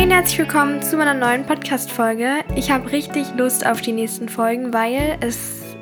Hey 0.00 0.06
und 0.06 0.14
herzlich 0.14 0.38
willkommen 0.38 0.80
zu 0.80 0.96
meiner 0.96 1.12
neuen 1.12 1.44
Podcast-Folge. 1.44 2.42
Ich 2.56 2.70
habe 2.70 2.90
richtig 2.90 3.26
Lust 3.36 3.66
auf 3.66 3.82
die 3.82 3.92
nächsten 3.92 4.30
Folgen, 4.30 4.72
weil 4.72 5.18
es 5.20 5.76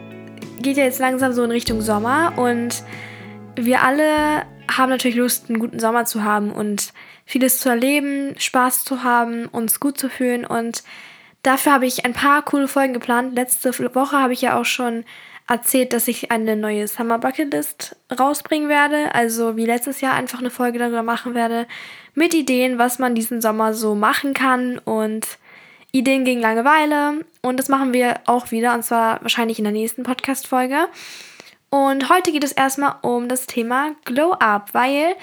geht 0.61 0.77
ja 0.77 0.83
jetzt 0.83 0.99
langsam 0.99 1.33
so 1.33 1.45
in 1.45 1.53
Richtung 1.53 1.81
Sommer 1.83 2.33
und 2.37 2.83
wir 3.55 3.85
alle 3.85 4.45
haben 4.69 4.91
natürlich 4.91 5.17
Lust, 5.17 5.49
einen 5.49 5.61
guten 5.61 5.79
Sommer 5.79 6.05
zu 6.05 6.25
haben 6.25 6.51
und 6.51 6.93
vieles 7.27 7.61
zu 7.61 7.69
erleben, 7.69 8.35
Spaß 8.37 8.83
zu 8.83 9.05
haben, 9.05 9.47
uns 9.47 9.79
gut 9.79 10.01
zu 10.01 10.09
fühlen 10.09 10.45
und 10.45 10.83
dafür 11.45 11.75
habe 11.75 11.87
ich 11.87 12.05
ein 12.05 12.13
paar 12.13 12.45
coole 12.45 12.67
Folgen 12.67 12.95
geplant. 12.95 13.37
Letzte 13.37 13.71
Woche 13.95 14.17
habe 14.17 14.33
ich 14.33 14.43
ja 14.43 14.59
auch 14.59 14.65
schon 14.65 15.05
erzählt, 15.47 15.93
dass 15.93 16.09
ich 16.09 16.33
eine 16.33 16.57
neue 16.57 16.89
Summer 16.89 17.19
Bucket 17.19 17.53
List 17.53 17.97
rausbringen 18.19 18.69
werde. 18.69 19.15
Also 19.15 19.57
wie 19.57 19.65
letztes 19.65 20.01
Jahr 20.01 20.15
einfach 20.15 20.41
eine 20.41 20.51
Folge 20.51 20.81
darüber 20.81 21.05
machen 21.05 21.35
werde 21.35 21.69
mit 22.19 22.35
Ideen, 22.35 22.79
was 22.79 22.99
man 22.99 23.15
diesen 23.15 23.41
Sommer 23.41 23.73
so 23.73 23.95
machen 23.95 24.35
kann 24.35 24.79
und 24.79 25.39
Ideen 25.93 26.25
gegen 26.25 26.41
Langeweile. 26.41 27.25
Und 27.43 27.59
das 27.59 27.69
machen 27.69 27.93
wir 27.93 28.17
auch 28.27 28.51
wieder 28.51 28.75
und 28.75 28.83
zwar 28.83 29.23
wahrscheinlich 29.23 29.59
in 29.59 29.65
der 29.65 29.73
nächsten 29.73 30.03
Podcast-Folge. 30.03 30.89
Und 31.71 32.11
heute 32.11 32.33
geht 32.33 32.45
es 32.45 32.53
erstmal 32.53 32.97
um 33.03 33.29
das 33.29 33.47
Thema 33.47 33.93
Glow 34.05 34.33
Up, 34.33 34.71
weil 34.73 35.15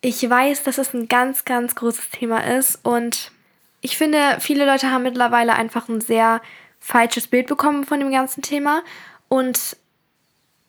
ich 0.00 0.28
weiß, 0.28 0.62
dass 0.62 0.78
es 0.78 0.94
ein 0.94 1.08
ganz, 1.08 1.44
ganz 1.44 1.74
großes 1.74 2.10
Thema 2.10 2.38
ist 2.44 2.78
und 2.84 3.32
ich 3.80 3.96
finde, 3.96 4.36
viele 4.40 4.66
Leute 4.66 4.90
haben 4.90 5.02
mittlerweile 5.04 5.54
einfach 5.54 5.88
ein 5.88 6.00
sehr 6.00 6.40
falsches 6.80 7.26
Bild 7.28 7.46
bekommen 7.46 7.84
von 7.84 7.98
dem 8.00 8.10
ganzen 8.10 8.42
Thema 8.42 8.82
und 9.28 9.76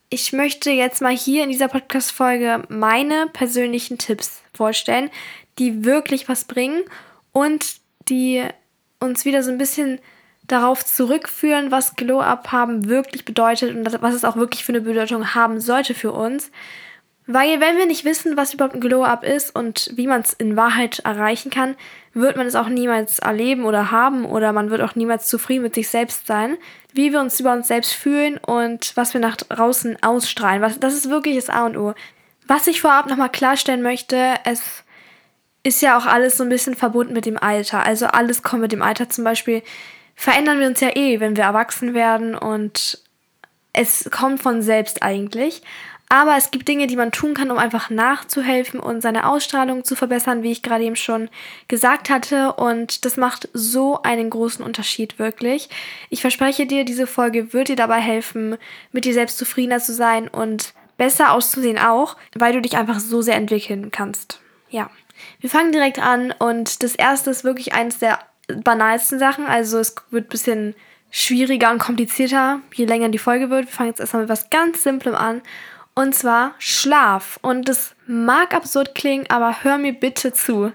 ich 0.10 0.32
möchte 0.32 0.72
jetzt 0.72 1.02
mal 1.02 1.16
hier 1.16 1.44
in 1.44 1.50
dieser 1.50 1.68
Podcast-Folge 1.68 2.64
meine 2.70 3.28
persönlichen 3.28 3.98
Tipps 3.98 4.42
vorstellen, 4.54 5.10
die 5.60 5.86
wirklich 5.86 6.30
was 6.30 6.46
bringen 6.46 6.84
und 7.32 7.78
die 8.10 8.44
uns 9.00 9.26
wieder 9.26 9.44
so 9.44 9.52
ein 9.52 9.58
bisschen 9.58 10.00
darauf 10.48 10.86
zurückführen, 10.86 11.72
was 11.72 11.96
Glow 11.96 12.22
Up 12.22 12.52
haben 12.52 12.88
wirklich 12.88 13.26
bedeutet 13.26 13.76
und 13.76 14.02
was 14.02 14.14
es 14.14 14.24
auch 14.24 14.38
wirklich 14.38 14.64
für 14.64 14.72
eine 14.72 14.82
Bedeutung 14.82 15.36
haben 15.36 15.60
sollte 15.60 15.94
für 15.94 16.14
uns. 16.14 16.52
Weil 17.30 17.60
wenn 17.60 17.78
wir 17.78 17.86
nicht 17.86 18.06
wissen, 18.06 18.38
was 18.38 18.54
überhaupt 18.54 18.76
ein 18.76 18.80
Glow 18.82 19.04
Up 19.04 19.26
ist 19.26 19.54
und 19.54 19.92
wie 19.96 20.08
man 20.08 20.22
es 20.22 20.32
in 20.32 20.56
Wahrheit 20.56 21.00
erreichen 21.00 21.52
kann, 21.52 21.76
wird 22.14 22.38
man 22.38 22.48
es 22.48 22.56
auch 22.56 22.70
niemals 22.70 23.20
erleben 23.20 23.66
oder 23.66 23.92
haben 23.92 24.24
oder 24.24 24.54
man 24.54 24.70
wird 24.70 24.82
auch 24.82 24.96
niemals 24.96 25.28
zufrieden 25.28 25.64
mit 25.64 25.76
sich 25.76 25.90
selbst 25.90 26.26
sein, 26.26 26.58
wie 26.94 27.12
wir 27.12 27.20
uns 27.20 27.38
über 27.42 27.52
uns 27.52 27.68
selbst 27.68 27.94
fühlen 27.94 28.38
und 28.38 28.96
was 28.96 29.14
wir 29.14 29.20
nach 29.20 29.36
draußen 29.36 30.02
ausstrahlen. 30.02 30.62
Was, 30.62 30.80
das 30.80 30.94
ist 30.94 31.10
wirklich 31.10 31.36
das 31.36 31.50
A 31.50 31.66
und 31.66 31.76
O. 31.76 31.94
Was 32.48 32.68
ich 32.68 32.80
vorab 32.80 33.10
nochmal 33.10 33.30
klarstellen 33.30 33.82
möchte, 33.82 34.36
es 34.46 34.86
ist 35.68 35.82
ja 35.82 35.98
auch 35.98 36.06
alles 36.06 36.38
so 36.38 36.44
ein 36.44 36.50
bisschen 36.50 36.76
verbunden 36.76 37.14
mit 37.14 37.26
dem 37.26 37.38
Alter. 37.38 37.86
Also 37.86 38.08
alles 38.08 38.42
kommt 38.42 38.62
mit 38.62 38.72
dem 38.72 38.82
Alter. 38.82 39.10
Zum 39.10 39.26
Beispiel 39.26 39.62
verändern 40.16 40.60
wir 40.60 40.68
uns 40.68 40.80
ja 40.80 40.96
eh, 40.96 41.20
wenn 41.20 41.36
wir 41.36 41.44
erwachsen 41.44 41.94
werden 41.94 42.36
und 42.36 43.02
es 43.74 44.10
kommt 44.10 44.42
von 44.42 44.62
selbst 44.62 45.04
eigentlich. 45.04 45.62
Aber 46.10 46.38
es 46.38 46.52
gibt 46.52 46.70
Dinge, 46.70 46.88
die 46.88 46.96
man 46.96 47.12
tun 47.12 47.34
kann, 47.34 47.52
um 47.52 47.58
einfach 47.58 47.90
nachzuhelfen 47.90 48.80
und 48.80 49.02
seine 49.02 49.28
Ausstrahlung 49.28 49.84
zu 49.84 49.98
verbessern, 49.98 50.42
wie 50.42 50.54
ich 50.54 50.64
gerade 50.64 50.86
eben 50.86 50.96
schon 50.96 51.30
gesagt 51.68 52.10
hatte. 52.10 52.54
Und 52.54 53.04
das 53.04 53.18
macht 53.18 53.50
so 53.54 54.02
einen 54.04 54.30
großen 54.30 54.64
Unterschied, 54.64 55.20
wirklich. 55.20 55.68
Ich 56.10 56.22
verspreche 56.22 56.66
dir, 56.66 56.86
diese 56.86 57.08
Folge 57.08 57.52
wird 57.52 57.68
dir 57.68 57.76
dabei 57.76 58.00
helfen, 58.00 58.56
mit 58.94 59.04
dir 59.04 59.14
selbst 59.14 59.38
zufriedener 59.38 59.80
zu 59.80 59.94
sein 59.94 60.30
und 60.30 60.74
besser 60.96 61.34
auszusehen 61.34 61.78
auch, 61.78 62.16
weil 62.36 62.54
du 62.54 62.62
dich 62.62 62.78
einfach 62.78 63.02
so 63.02 63.22
sehr 63.22 63.36
entwickeln 63.36 63.92
kannst. 63.92 64.40
Ja. 64.70 64.90
Wir 65.40 65.50
fangen 65.50 65.72
direkt 65.72 66.00
an 66.00 66.34
und 66.40 66.82
das 66.84 66.96
erste 66.96 67.30
ist 67.30 67.44
wirklich 67.44 67.74
eines 67.74 68.00
der 68.00 68.20
banalsten 68.48 69.20
Sachen. 69.20 69.46
Also 69.46 69.78
es 69.80 69.96
wird 70.10 70.26
ein 70.26 70.30
bisschen 70.30 70.76
schwieriger 71.12 71.72
und 71.72 71.80
komplizierter, 71.80 72.62
je 72.74 72.86
länger 72.86 73.10
die 73.10 73.18
Folge 73.18 73.50
wird. 73.50 73.66
Wir 73.66 73.72
fangen 73.72 73.90
jetzt 73.90 74.00
erstmal 74.00 74.24
mit 74.24 74.30
was 74.30 74.50
ganz 74.50 74.84
Simplem 74.84 75.16
an. 75.16 75.42
Und 75.94 76.14
zwar 76.14 76.54
Schlaf. 76.60 77.40
Und 77.42 77.70
das 77.70 77.96
mag 78.06 78.54
absurd 78.54 78.96
klingen, 78.96 79.26
aber 79.30 79.64
hör 79.64 79.78
mir 79.78 79.94
bitte 79.94 80.34
zu. 80.34 80.72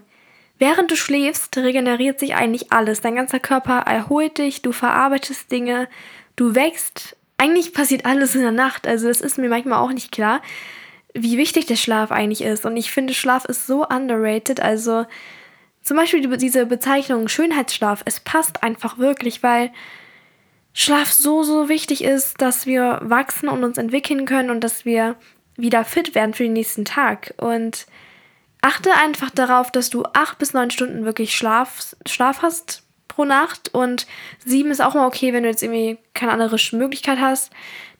Während 0.59 0.91
du 0.91 0.97
schläfst, 0.97 1.57
regeneriert 1.57 2.21
sich 2.21 2.35
eigentlich 2.35 2.73
alles. 2.73 3.01
Dein 3.01 3.17
ganzer 3.17 3.41
Körper 3.41 3.79
erholt 3.79 4.39
dich, 4.39 4.63
du 4.63 4.73
verarbeitest 4.73 5.51
Dinge, 5.51 5.89
du 6.37 6.55
wächst. 6.55 7.17
Eigentlich 7.37 7.73
passiert 7.73 8.07
alles 8.07 8.37
in 8.37 8.43
der 8.43 8.53
Nacht. 8.53 8.87
Also 8.87 9.09
es 9.09 9.21
ist 9.21 9.39
mir 9.39 9.49
manchmal 9.49 9.81
auch 9.81 9.93
nicht 9.93 10.13
klar 10.13 10.41
wie 11.15 11.39
wichtig 11.39 11.67
der 11.67 11.77
Schlaf 11.77 12.11
eigentlich 12.11 12.43
ist. 12.43 12.65
Und 12.65 12.77
ich 12.77 12.91
finde, 12.91 13.15
Schlaf 13.15 13.45
ist 13.45 13.67
so 13.67 13.87
underrated. 13.87 14.61
Also 14.61 15.07
zum 15.83 15.97
Beispiel 15.97 16.37
diese 16.37 16.67
Bezeichnung 16.67 17.29
Schönheitsschlaf, 17.29 18.03
es 18.05 18.21
passt 18.21 18.63
einfach 18.63 18.99
wirklich, 18.99 19.43
weil 19.43 19.71
Schlaf 20.73 21.13
so, 21.13 21.43
so 21.43 21.69
wichtig 21.69 22.03
ist, 22.03 22.41
dass 22.41 22.67
wir 22.67 23.01
wachsen 23.03 23.49
und 23.49 23.63
uns 23.65 23.79
entwickeln 23.79 24.25
können 24.25 24.51
und 24.51 24.61
dass 24.61 24.85
wir 24.85 25.17
wieder 25.57 25.85
fit 25.85 26.15
werden 26.15 26.35
für 26.35 26.45
den 26.45 26.55
nächsten 26.55 26.85
Tag. 26.85 27.35
Und 27.37 27.87
achte 28.63 28.95
einfach 28.95 29.31
darauf, 29.31 29.71
dass 29.71 29.91
du 29.91 30.05
acht 30.15 30.39
bis 30.39 30.55
neun 30.55 30.71
Stunden 30.71 31.05
wirklich 31.05 31.37
Schlaf, 31.37 31.95
Schlaf 32.07 32.43
hast 32.43 32.82
pro 33.15 33.25
Nacht 33.25 33.75
und 33.75 34.07
sieben 34.45 34.71
ist 34.71 34.81
auch 34.81 34.95
mal 34.95 35.07
okay, 35.07 35.33
wenn 35.33 35.43
du 35.43 35.49
jetzt 35.49 35.63
irgendwie 35.63 35.99
keine 36.15 36.33
andere 36.33 36.57
Möglichkeit 36.73 37.19
hast. 37.21 37.51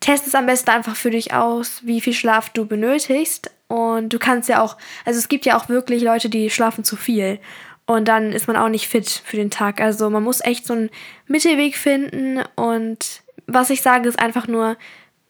Test 0.01 0.27
es 0.27 0.35
am 0.35 0.47
besten 0.47 0.71
einfach 0.71 0.97
für 0.97 1.11
dich 1.11 1.35
aus, 1.35 1.81
wie 1.85 2.01
viel 2.01 2.13
Schlaf 2.13 2.51
du 2.51 2.67
benötigst. 2.67 3.51
Und 3.69 4.13
du 4.13 4.19
kannst 4.19 4.49
ja 4.49 4.63
auch, 4.63 4.77
also 5.05 5.19
es 5.19 5.29
gibt 5.29 5.47
ja 5.47 5.57
auch 5.57 5.69
wirklich 5.69 6.03
Leute, 6.03 6.29
die 6.29 6.51
schlafen 6.51 6.85
zu 6.85 6.97
viel. 6.97 7.39
Und 7.87 8.09
dann 8.09 8.33
ist 8.33 8.47
man 8.47 8.57
auch 8.57 8.69
nicht 8.69 8.89
fit 8.89 9.23
für 9.25 9.37
den 9.37 9.51
Tag. 9.51 9.81
Also 9.81 10.11
man 10.11 10.23
muss 10.23 10.45
echt 10.45 10.67
so 10.67 10.75
einen 10.75 10.91
Mittelweg 11.27 11.77
finden. 11.77 12.43
Und 12.57 13.23
was 13.47 13.71
ich 13.71 13.83
sage, 13.83 14.09
ist 14.09 14.19
einfach 14.19 14.49
nur, 14.49 14.77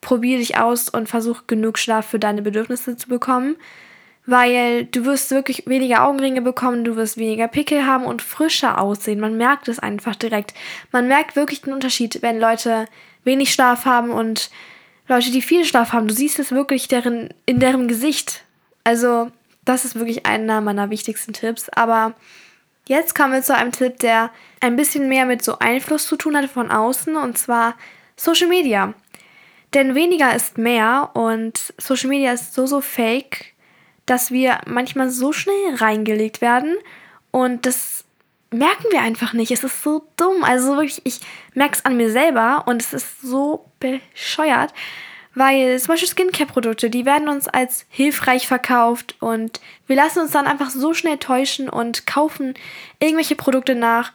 probier 0.00 0.38
dich 0.38 0.58
aus 0.58 0.88
und 0.88 1.08
versuch 1.08 1.46
genug 1.46 1.78
Schlaf 1.78 2.06
für 2.06 2.18
deine 2.18 2.42
Bedürfnisse 2.42 2.96
zu 2.96 3.08
bekommen 3.08 3.56
weil 4.24 4.84
du 4.84 5.04
wirst 5.04 5.30
wirklich 5.30 5.64
weniger 5.66 6.04
Augenringe 6.04 6.42
bekommen, 6.42 6.84
du 6.84 6.96
wirst 6.96 7.16
weniger 7.16 7.48
Pickel 7.48 7.86
haben 7.86 8.04
und 8.04 8.22
frischer 8.22 8.80
aussehen. 8.80 9.20
Man 9.20 9.36
merkt 9.36 9.68
es 9.68 9.78
einfach 9.78 10.14
direkt. 10.14 10.54
Man 10.92 11.08
merkt 11.08 11.34
wirklich 11.34 11.62
den 11.62 11.72
Unterschied, 11.72 12.22
wenn 12.22 12.38
Leute 12.38 12.86
wenig 13.24 13.52
Schlaf 13.52 13.84
haben 13.84 14.10
und 14.10 14.50
Leute, 15.08 15.32
die 15.32 15.42
viel 15.42 15.64
Schlaf 15.64 15.92
haben. 15.92 16.06
Du 16.06 16.14
siehst 16.14 16.38
es 16.38 16.52
wirklich 16.52 16.86
deren, 16.88 17.34
in 17.46 17.58
deren 17.58 17.88
Gesicht. 17.88 18.44
Also, 18.84 19.30
das 19.64 19.84
ist 19.84 19.96
wirklich 19.96 20.24
einer 20.24 20.60
meiner 20.60 20.90
wichtigsten 20.90 21.32
Tipps. 21.32 21.68
Aber 21.68 22.14
jetzt 22.86 23.14
kommen 23.16 23.32
wir 23.32 23.42
zu 23.42 23.54
einem 23.54 23.72
Tipp, 23.72 23.98
der 23.98 24.30
ein 24.60 24.76
bisschen 24.76 25.08
mehr 25.08 25.26
mit 25.26 25.42
so 25.42 25.58
Einfluss 25.58 26.06
zu 26.06 26.16
tun 26.16 26.36
hat 26.36 26.48
von 26.48 26.70
außen, 26.70 27.16
und 27.16 27.38
zwar 27.38 27.74
Social 28.16 28.48
Media. 28.48 28.94
Denn 29.74 29.94
weniger 29.94 30.34
ist 30.34 30.58
mehr 30.58 31.10
und 31.14 31.72
Social 31.78 32.08
Media 32.10 32.32
ist 32.32 32.54
so, 32.54 32.66
so 32.66 32.80
fake 32.80 33.51
dass 34.06 34.30
wir 34.30 34.60
manchmal 34.66 35.10
so 35.10 35.32
schnell 35.32 35.74
reingelegt 35.76 36.40
werden 36.40 36.76
und 37.30 37.66
das 37.66 38.04
merken 38.52 38.86
wir 38.90 39.00
einfach 39.00 39.32
nicht. 39.32 39.50
Es 39.50 39.64
ist 39.64 39.82
so 39.82 40.06
dumm. 40.16 40.44
Also 40.44 40.76
wirklich, 40.76 41.00
ich 41.04 41.20
merke 41.54 41.76
es 41.76 41.84
an 41.84 41.96
mir 41.96 42.10
selber 42.10 42.64
und 42.66 42.82
es 42.82 42.92
ist 42.92 43.22
so 43.22 43.66
bescheuert, 43.80 44.72
weil 45.34 45.78
zum 45.80 45.88
Beispiel 45.88 46.08
Skincare-Produkte, 46.08 46.90
die 46.90 47.06
werden 47.06 47.28
uns 47.28 47.48
als 47.48 47.86
hilfreich 47.88 48.46
verkauft 48.46 49.16
und 49.20 49.60
wir 49.86 49.96
lassen 49.96 50.20
uns 50.20 50.32
dann 50.32 50.46
einfach 50.46 50.70
so 50.70 50.92
schnell 50.92 51.18
täuschen 51.18 51.68
und 51.68 52.06
kaufen 52.06 52.54
irgendwelche 53.00 53.36
Produkte 53.36 53.74
nach, 53.74 54.12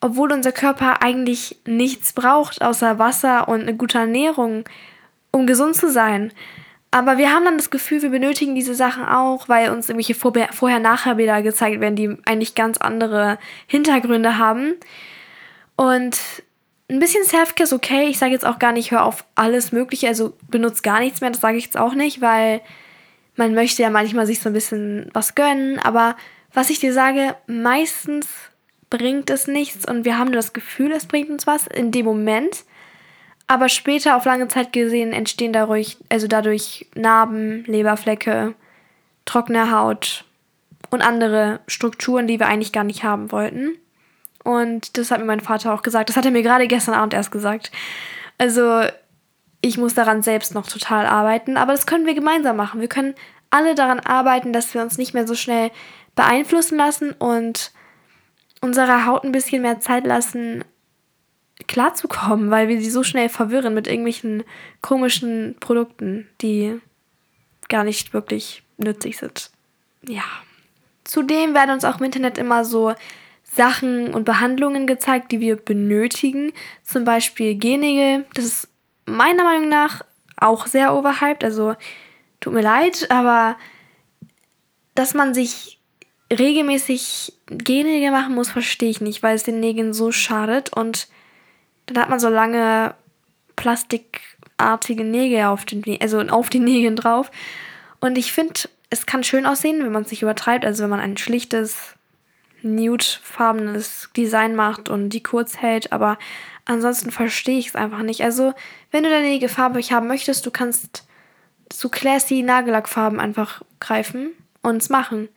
obwohl 0.00 0.32
unser 0.32 0.52
Körper 0.52 1.02
eigentlich 1.02 1.56
nichts 1.64 2.12
braucht 2.12 2.62
außer 2.62 2.98
Wasser 2.98 3.48
und 3.48 3.62
eine 3.62 3.74
gute 3.74 3.98
Ernährung, 3.98 4.64
um 5.30 5.46
gesund 5.46 5.74
zu 5.74 5.90
sein. 5.90 6.32
Aber 6.90 7.18
wir 7.18 7.32
haben 7.32 7.44
dann 7.44 7.58
das 7.58 7.70
Gefühl, 7.70 8.00
wir 8.00 8.08
benötigen 8.08 8.54
diese 8.54 8.74
Sachen 8.74 9.04
auch, 9.04 9.48
weil 9.48 9.70
uns 9.70 9.88
irgendwelche 9.88 10.14
Vorher-Nachher-Bilder 10.14 11.42
gezeigt 11.42 11.80
werden, 11.80 11.96
die 11.96 12.16
eigentlich 12.24 12.54
ganz 12.54 12.78
andere 12.78 13.38
Hintergründe 13.66 14.38
haben. 14.38 14.74
Und 15.76 16.18
ein 16.90 16.98
bisschen 16.98 17.24
Selfcare 17.24 17.64
ist 17.64 17.74
okay. 17.74 18.08
Ich 18.08 18.18
sage 18.18 18.32
jetzt 18.32 18.46
auch 18.46 18.58
gar 18.58 18.72
nicht, 18.72 18.90
hör 18.90 19.04
auf 19.04 19.24
alles 19.34 19.72
Mögliche, 19.72 20.08
also 20.08 20.32
benutzt 20.50 20.82
gar 20.82 21.00
nichts 21.00 21.20
mehr. 21.20 21.30
Das 21.30 21.42
sage 21.42 21.58
ich 21.58 21.64
jetzt 21.64 21.76
auch 21.76 21.94
nicht, 21.94 22.22
weil 22.22 22.62
man 23.36 23.54
möchte 23.54 23.82
ja 23.82 23.90
manchmal 23.90 24.26
sich 24.26 24.40
so 24.40 24.48
ein 24.48 24.54
bisschen 24.54 25.10
was 25.12 25.34
gönnen. 25.34 25.78
Aber 25.78 26.16
was 26.54 26.70
ich 26.70 26.80
dir 26.80 26.94
sage, 26.94 27.36
meistens 27.46 28.26
bringt 28.88 29.28
es 29.28 29.46
nichts 29.46 29.86
und 29.86 30.06
wir 30.06 30.18
haben 30.18 30.28
nur 30.28 30.36
das 30.36 30.54
Gefühl, 30.54 30.92
es 30.92 31.04
bringt 31.04 31.28
uns 31.28 31.46
was 31.46 31.66
in 31.66 31.92
dem 31.92 32.06
Moment. 32.06 32.64
Aber 33.48 33.70
später 33.70 34.14
auf 34.16 34.26
lange 34.26 34.46
Zeit 34.48 34.72
gesehen 34.72 35.12
entstehen 35.12 35.54
dadurch, 35.54 35.96
also 36.10 36.28
dadurch 36.28 36.86
Narben, 36.94 37.64
Leberflecke, 37.64 38.54
trockene 39.24 39.72
Haut 39.72 40.24
und 40.90 41.02
andere 41.02 41.60
Strukturen, 41.66 42.26
die 42.26 42.38
wir 42.38 42.46
eigentlich 42.46 42.72
gar 42.72 42.84
nicht 42.84 43.04
haben 43.04 43.32
wollten. 43.32 43.76
Und 44.44 44.96
das 44.98 45.10
hat 45.10 45.20
mir 45.20 45.26
mein 45.26 45.40
Vater 45.40 45.72
auch 45.74 45.82
gesagt. 45.82 46.10
Das 46.10 46.16
hat 46.16 46.26
er 46.26 46.30
mir 46.30 46.42
gerade 46.42 46.68
gestern 46.68 46.94
Abend 46.94 47.14
erst 47.14 47.30
gesagt. 47.30 47.72
Also 48.36 48.82
ich 49.62 49.78
muss 49.78 49.94
daran 49.94 50.22
selbst 50.22 50.54
noch 50.54 50.68
total 50.68 51.06
arbeiten, 51.06 51.56
aber 51.56 51.72
das 51.72 51.86
können 51.86 52.06
wir 52.06 52.14
gemeinsam 52.14 52.56
machen. 52.56 52.80
Wir 52.80 52.88
können 52.88 53.14
alle 53.50 53.74
daran 53.74 54.00
arbeiten, 54.00 54.52
dass 54.52 54.72
wir 54.74 54.82
uns 54.82 54.98
nicht 54.98 55.14
mehr 55.14 55.26
so 55.26 55.34
schnell 55.34 55.70
beeinflussen 56.14 56.76
lassen 56.76 57.12
und 57.12 57.72
unserer 58.60 59.06
Haut 59.06 59.24
ein 59.24 59.32
bisschen 59.32 59.62
mehr 59.62 59.80
Zeit 59.80 60.06
lassen, 60.06 60.64
klarzukommen, 61.66 62.50
weil 62.50 62.68
wir 62.68 62.80
sie 62.80 62.90
so 62.90 63.02
schnell 63.02 63.28
verwirren 63.28 63.74
mit 63.74 63.86
irgendwelchen 63.86 64.44
komischen 64.80 65.56
Produkten, 65.60 66.28
die 66.40 66.80
gar 67.68 67.84
nicht 67.84 68.12
wirklich 68.12 68.62
nützlich 68.76 69.18
sind. 69.18 69.50
Ja. 70.06 70.22
Zudem 71.04 71.54
werden 71.54 71.70
uns 71.70 71.84
auch 71.84 71.98
im 71.98 72.04
Internet 72.04 72.38
immer 72.38 72.64
so 72.64 72.94
Sachen 73.42 74.12
und 74.14 74.24
Behandlungen 74.24 74.86
gezeigt, 74.86 75.32
die 75.32 75.40
wir 75.40 75.56
benötigen. 75.56 76.52
Zum 76.84 77.04
Beispiel 77.04 77.56
Gennägel. 77.56 78.26
Das 78.34 78.44
ist 78.44 78.68
meiner 79.06 79.44
Meinung 79.44 79.68
nach 79.68 80.02
auch 80.36 80.66
sehr 80.66 80.94
overhyped. 80.94 81.42
Also 81.42 81.74
tut 82.40 82.52
mir 82.52 82.62
leid, 82.62 83.10
aber 83.10 83.56
dass 84.94 85.14
man 85.14 85.34
sich 85.34 85.80
regelmäßig 86.30 87.32
Gennägel 87.46 88.10
machen 88.10 88.34
muss, 88.34 88.50
verstehe 88.50 88.90
ich 88.90 89.00
nicht, 89.00 89.22
weil 89.22 89.34
es 89.34 89.44
den 89.44 89.60
Nägeln 89.60 89.94
so 89.94 90.12
schadet 90.12 90.72
und 90.72 91.08
dann 91.88 92.02
hat 92.02 92.10
man 92.10 92.20
so 92.20 92.28
lange 92.28 92.94
plastikartige 93.56 95.04
Nägel 95.04 95.44
auf 95.44 95.64
den, 95.64 95.84
also 96.00 96.20
auf 96.20 96.50
den 96.50 96.64
Nägeln 96.64 96.96
drauf. 96.96 97.30
Und 98.00 98.16
ich 98.16 98.32
finde, 98.32 98.60
es 98.90 99.06
kann 99.06 99.24
schön 99.24 99.46
aussehen, 99.46 99.82
wenn 99.82 99.92
man 99.92 100.02
es 100.02 100.10
nicht 100.10 100.22
übertreibt. 100.22 100.64
Also 100.64 100.84
wenn 100.84 100.90
man 100.90 101.00
ein 101.00 101.16
schlichtes, 101.16 101.94
nudefarbenes 102.62 104.10
Design 104.16 104.54
macht 104.54 104.88
und 104.88 105.10
die 105.10 105.22
kurz 105.22 105.58
hält. 105.58 105.92
Aber 105.92 106.18
ansonsten 106.64 107.10
verstehe 107.10 107.58
ich 107.58 107.68
es 107.68 107.76
einfach 107.76 108.02
nicht. 108.02 108.22
Also 108.22 108.54
wenn 108.90 109.04
du 109.04 109.10
deine 109.10 109.28
Nägel 109.28 109.48
farbig 109.48 109.92
haben 109.92 110.06
möchtest, 110.06 110.46
du 110.46 110.50
kannst 110.50 111.04
so 111.72 111.88
classy 111.88 112.42
Nagellackfarben 112.42 113.20
einfach 113.20 113.62
greifen 113.80 114.30
und 114.62 114.78
es 114.78 114.88
machen. 114.88 115.28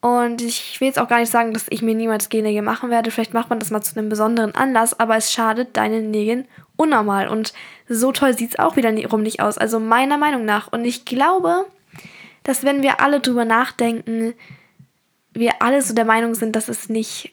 Und 0.00 0.42
ich 0.42 0.80
will 0.80 0.86
jetzt 0.86 0.98
auch 0.98 1.08
gar 1.08 1.18
nicht 1.18 1.30
sagen, 1.30 1.52
dass 1.52 1.66
ich 1.70 1.82
mir 1.82 1.94
niemals 1.94 2.28
Gennägel 2.28 2.62
machen 2.62 2.90
werde. 2.90 3.10
Vielleicht 3.10 3.34
macht 3.34 3.50
man 3.50 3.58
das 3.58 3.70
mal 3.70 3.82
zu 3.82 3.98
einem 3.98 4.08
besonderen 4.08 4.54
Anlass, 4.54 4.98
aber 4.98 5.16
es 5.16 5.32
schadet 5.32 5.76
deinen 5.76 6.10
Nägeln 6.10 6.46
unnormal. 6.76 7.28
Und 7.28 7.52
so 7.88 8.12
toll 8.12 8.36
sieht 8.36 8.50
es 8.50 8.58
auch 8.58 8.76
wiederum 8.76 9.22
nicht 9.22 9.40
aus. 9.40 9.58
Also 9.58 9.80
meiner 9.80 10.16
Meinung 10.16 10.44
nach. 10.44 10.72
Und 10.72 10.84
ich 10.84 11.04
glaube, 11.04 11.66
dass 12.44 12.62
wenn 12.62 12.82
wir 12.82 13.00
alle 13.00 13.20
drüber 13.20 13.44
nachdenken, 13.44 14.34
wir 15.32 15.62
alle 15.62 15.82
so 15.82 15.94
der 15.94 16.04
Meinung 16.04 16.34
sind, 16.34 16.54
dass 16.54 16.68
es 16.68 16.88
nicht 16.88 17.32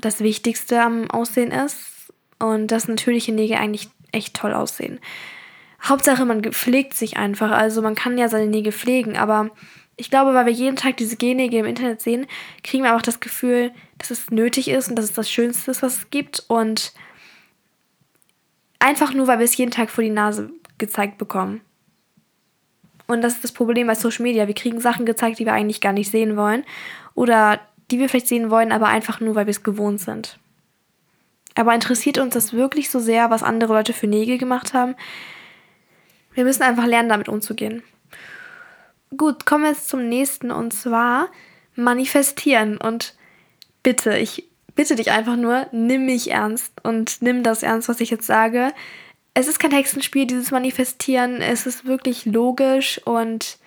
das 0.00 0.20
Wichtigste 0.20 0.80
am 0.80 1.10
Aussehen 1.10 1.50
ist. 1.50 2.12
Und 2.38 2.68
dass 2.68 2.88
natürliche 2.88 3.32
Nägel 3.32 3.58
eigentlich 3.58 3.90
echt 4.10 4.34
toll 4.34 4.54
aussehen. 4.54 5.00
Hauptsache, 5.84 6.24
man 6.24 6.42
pflegt 6.42 6.94
sich 6.94 7.18
einfach. 7.18 7.50
Also 7.50 7.82
man 7.82 7.94
kann 7.94 8.16
ja 8.16 8.28
seine 8.28 8.46
Nägel 8.46 8.72
pflegen, 8.72 9.16
aber 9.16 9.50
ich 9.96 10.10
glaube, 10.10 10.34
weil 10.34 10.46
wir 10.46 10.52
jeden 10.52 10.76
Tag 10.76 10.96
diese 10.96 11.16
Gennägel 11.16 11.60
im 11.60 11.66
Internet 11.66 12.00
sehen, 12.00 12.26
kriegen 12.64 12.84
wir 12.84 12.96
auch 12.96 13.02
das 13.02 13.20
Gefühl, 13.20 13.72
dass 13.98 14.10
es 14.10 14.30
nötig 14.30 14.68
ist 14.68 14.88
und 14.88 14.96
dass 14.96 15.04
es 15.04 15.12
das 15.12 15.30
Schönste 15.30 15.70
ist, 15.70 15.82
was 15.82 15.98
es 15.98 16.10
gibt. 16.10 16.44
Und 16.48 16.92
einfach 18.78 19.12
nur, 19.14 19.26
weil 19.26 19.38
wir 19.38 19.44
es 19.44 19.56
jeden 19.56 19.70
Tag 19.70 19.90
vor 19.90 20.02
die 20.02 20.10
Nase 20.10 20.50
gezeigt 20.78 21.18
bekommen. 21.18 21.60
Und 23.06 23.20
das 23.20 23.34
ist 23.34 23.44
das 23.44 23.52
Problem 23.52 23.86
bei 23.86 23.94
Social 23.94 24.22
Media. 24.22 24.46
Wir 24.46 24.54
kriegen 24.54 24.80
Sachen 24.80 25.04
gezeigt, 25.04 25.38
die 25.38 25.44
wir 25.44 25.52
eigentlich 25.52 25.80
gar 25.80 25.92
nicht 25.92 26.10
sehen 26.10 26.36
wollen. 26.36 26.64
Oder 27.14 27.60
die 27.90 27.98
wir 27.98 28.08
vielleicht 28.08 28.28
sehen 28.28 28.50
wollen, 28.50 28.72
aber 28.72 28.88
einfach 28.88 29.20
nur, 29.20 29.34
weil 29.34 29.46
wir 29.46 29.50
es 29.50 29.62
gewohnt 29.62 30.00
sind. 30.00 30.38
Aber 31.54 31.74
interessiert 31.74 32.16
uns 32.16 32.32
das 32.32 32.54
wirklich 32.54 32.88
so 32.88 32.98
sehr, 32.98 33.30
was 33.30 33.42
andere 33.42 33.74
Leute 33.74 33.92
für 33.92 34.06
Nägel 34.06 34.38
gemacht 34.38 34.72
haben? 34.72 34.94
Wir 36.32 36.44
müssen 36.44 36.62
einfach 36.62 36.86
lernen, 36.86 37.10
damit 37.10 37.28
umzugehen. 37.28 37.82
Gut, 39.16 39.46
kommen 39.46 39.64
wir 39.64 39.70
jetzt 39.70 39.88
zum 39.88 40.08
nächsten 40.08 40.50
und 40.50 40.72
zwar 40.72 41.28
manifestieren. 41.74 42.78
Und 42.78 43.14
bitte, 43.82 44.16
ich 44.16 44.44
bitte 44.74 44.96
dich 44.96 45.10
einfach 45.10 45.36
nur, 45.36 45.66
nimm 45.72 46.06
mich 46.06 46.30
ernst 46.30 46.72
und 46.82 47.20
nimm 47.20 47.42
das 47.42 47.62
ernst, 47.62 47.88
was 47.88 48.00
ich 48.00 48.10
jetzt 48.10 48.26
sage. 48.26 48.72
Es 49.34 49.48
ist 49.48 49.58
kein 49.58 49.70
Hexenspiel, 49.70 50.26
dieses 50.26 50.50
Manifestieren. 50.50 51.40
Es 51.40 51.66
ist 51.66 51.84
wirklich 51.84 52.26
logisch 52.26 53.00
und 53.04 53.58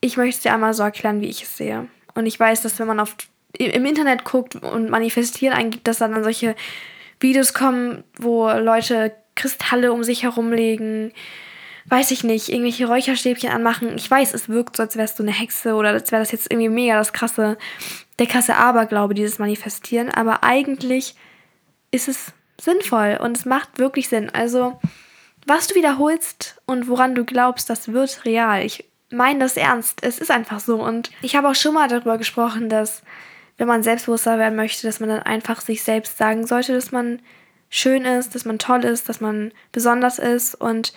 ich 0.00 0.16
möchte 0.16 0.36
es 0.36 0.42
dir 0.42 0.54
einmal 0.54 0.74
so 0.74 0.82
erklären, 0.82 1.20
wie 1.20 1.28
ich 1.28 1.42
es 1.42 1.56
sehe. 1.56 1.88
Und 2.14 2.26
ich 2.26 2.38
weiß, 2.38 2.62
dass 2.62 2.78
wenn 2.78 2.86
man 2.86 3.00
auf, 3.00 3.16
im 3.58 3.84
Internet 3.84 4.24
guckt 4.24 4.56
und 4.56 4.90
manifestieren 4.90 5.56
eingibt, 5.56 5.86
dass 5.86 5.98
dann 5.98 6.22
solche 6.22 6.54
Videos 7.20 7.54
kommen, 7.54 8.04
wo 8.18 8.48
Leute 8.50 9.14
Kristalle 9.34 9.92
um 9.92 10.02
sich 10.02 10.22
herumlegen, 10.22 11.12
weiß 11.88 12.10
ich 12.10 12.24
nicht, 12.24 12.48
irgendwelche 12.48 12.86
Räucherstäbchen 12.86 13.50
anmachen. 13.50 13.96
Ich 13.96 14.10
weiß, 14.10 14.34
es 14.34 14.48
wirkt 14.48 14.76
so, 14.76 14.82
als 14.82 14.96
wärst 14.96 15.18
du 15.18 15.22
eine 15.22 15.32
Hexe 15.32 15.74
oder 15.74 15.90
als 15.90 16.10
wäre 16.10 16.22
das 16.22 16.32
jetzt 16.32 16.50
irgendwie 16.50 16.68
mega 16.68 16.96
das 16.96 17.12
krasse, 17.12 17.56
der 18.18 18.26
krasse 18.26 18.56
Aberglaube, 18.56 19.14
dieses 19.14 19.38
Manifestieren. 19.38 20.10
Aber 20.10 20.42
eigentlich 20.42 21.14
ist 21.90 22.08
es 22.08 22.32
sinnvoll 22.60 23.18
und 23.22 23.36
es 23.36 23.44
macht 23.44 23.78
wirklich 23.78 24.08
Sinn. 24.08 24.30
Also, 24.30 24.80
was 25.46 25.68
du 25.68 25.74
wiederholst 25.76 26.60
und 26.66 26.88
woran 26.88 27.14
du 27.14 27.24
glaubst, 27.24 27.70
das 27.70 27.92
wird 27.92 28.24
real. 28.24 28.64
Ich 28.64 28.84
meine 29.10 29.38
das 29.38 29.56
ernst. 29.56 30.02
Es 30.02 30.18
ist 30.18 30.30
einfach 30.30 30.58
so. 30.58 30.82
Und 30.82 31.10
ich 31.22 31.36
habe 31.36 31.48
auch 31.48 31.54
schon 31.54 31.74
mal 31.74 31.88
darüber 31.88 32.18
gesprochen, 32.18 32.68
dass 32.68 33.02
wenn 33.58 33.68
man 33.68 33.82
selbstbewusster 33.82 34.38
werden 34.38 34.56
möchte, 34.56 34.86
dass 34.86 35.00
man 35.00 35.08
dann 35.08 35.22
einfach 35.22 35.60
sich 35.60 35.82
selbst 35.82 36.18
sagen 36.18 36.46
sollte, 36.46 36.74
dass 36.74 36.90
man 36.90 37.20
schön 37.70 38.04
ist, 38.04 38.34
dass 38.34 38.44
man 38.44 38.58
toll 38.58 38.84
ist, 38.84 39.08
dass 39.08 39.20
man 39.20 39.52
besonders 39.72 40.18
ist 40.18 40.54
und 40.54 40.92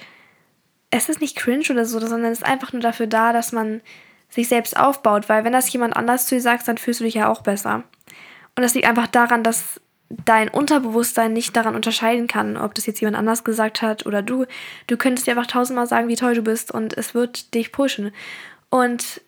es 0.91 1.09
ist 1.09 1.21
nicht 1.21 1.36
cringe 1.36 1.65
oder 1.69 1.86
so, 1.86 2.00
sondern 2.00 2.31
es 2.31 2.39
ist 2.39 2.45
einfach 2.45 2.74
nur 2.74 2.81
dafür 2.81 3.07
da, 3.07 3.33
dass 3.33 3.51
man 3.51 3.81
sich 4.30 4.47
selbst 4.47 4.77
aufbaut, 4.77 5.30
weil 5.30 5.44
wenn 5.44 5.53
das 5.53 5.71
jemand 5.71 5.95
anders 5.95 6.27
zu 6.27 6.36
dir 6.36 6.41
sagt, 6.41 6.68
dann 6.68 6.77
fühlst 6.77 7.00
du 7.00 7.03
dich 7.03 7.15
ja 7.15 7.30
auch 7.30 7.41
besser. 7.41 7.83
Und 8.56 8.63
das 8.63 8.74
liegt 8.74 8.88
einfach 8.88 9.07
daran, 9.07 9.44
dass 9.44 9.80
dein 10.09 10.50
Unterbewusstsein 10.50 11.33
nicht 11.33 11.56
daran 11.56 11.75
unterscheiden 11.75 12.27
kann, 12.27 12.57
ob 12.57 12.74
das 12.74 12.86
jetzt 12.86 13.00
jemand 13.00 13.18
anders 13.18 13.44
gesagt 13.44 13.81
hat 13.81 14.06
oder 14.06 14.21
du. 14.21 14.45
Du 14.88 14.97
könntest 14.97 15.27
dir 15.27 15.31
einfach 15.31 15.47
tausendmal 15.47 15.88
sagen, 15.88 16.07
wie 16.07 16.15
toll 16.15 16.33
du 16.33 16.41
bist 16.41 16.71
und 16.71 16.97
es 16.97 17.13
wird 17.13 17.53
dich 17.53 17.71
pushen. 17.71 18.12
Und 18.69 19.21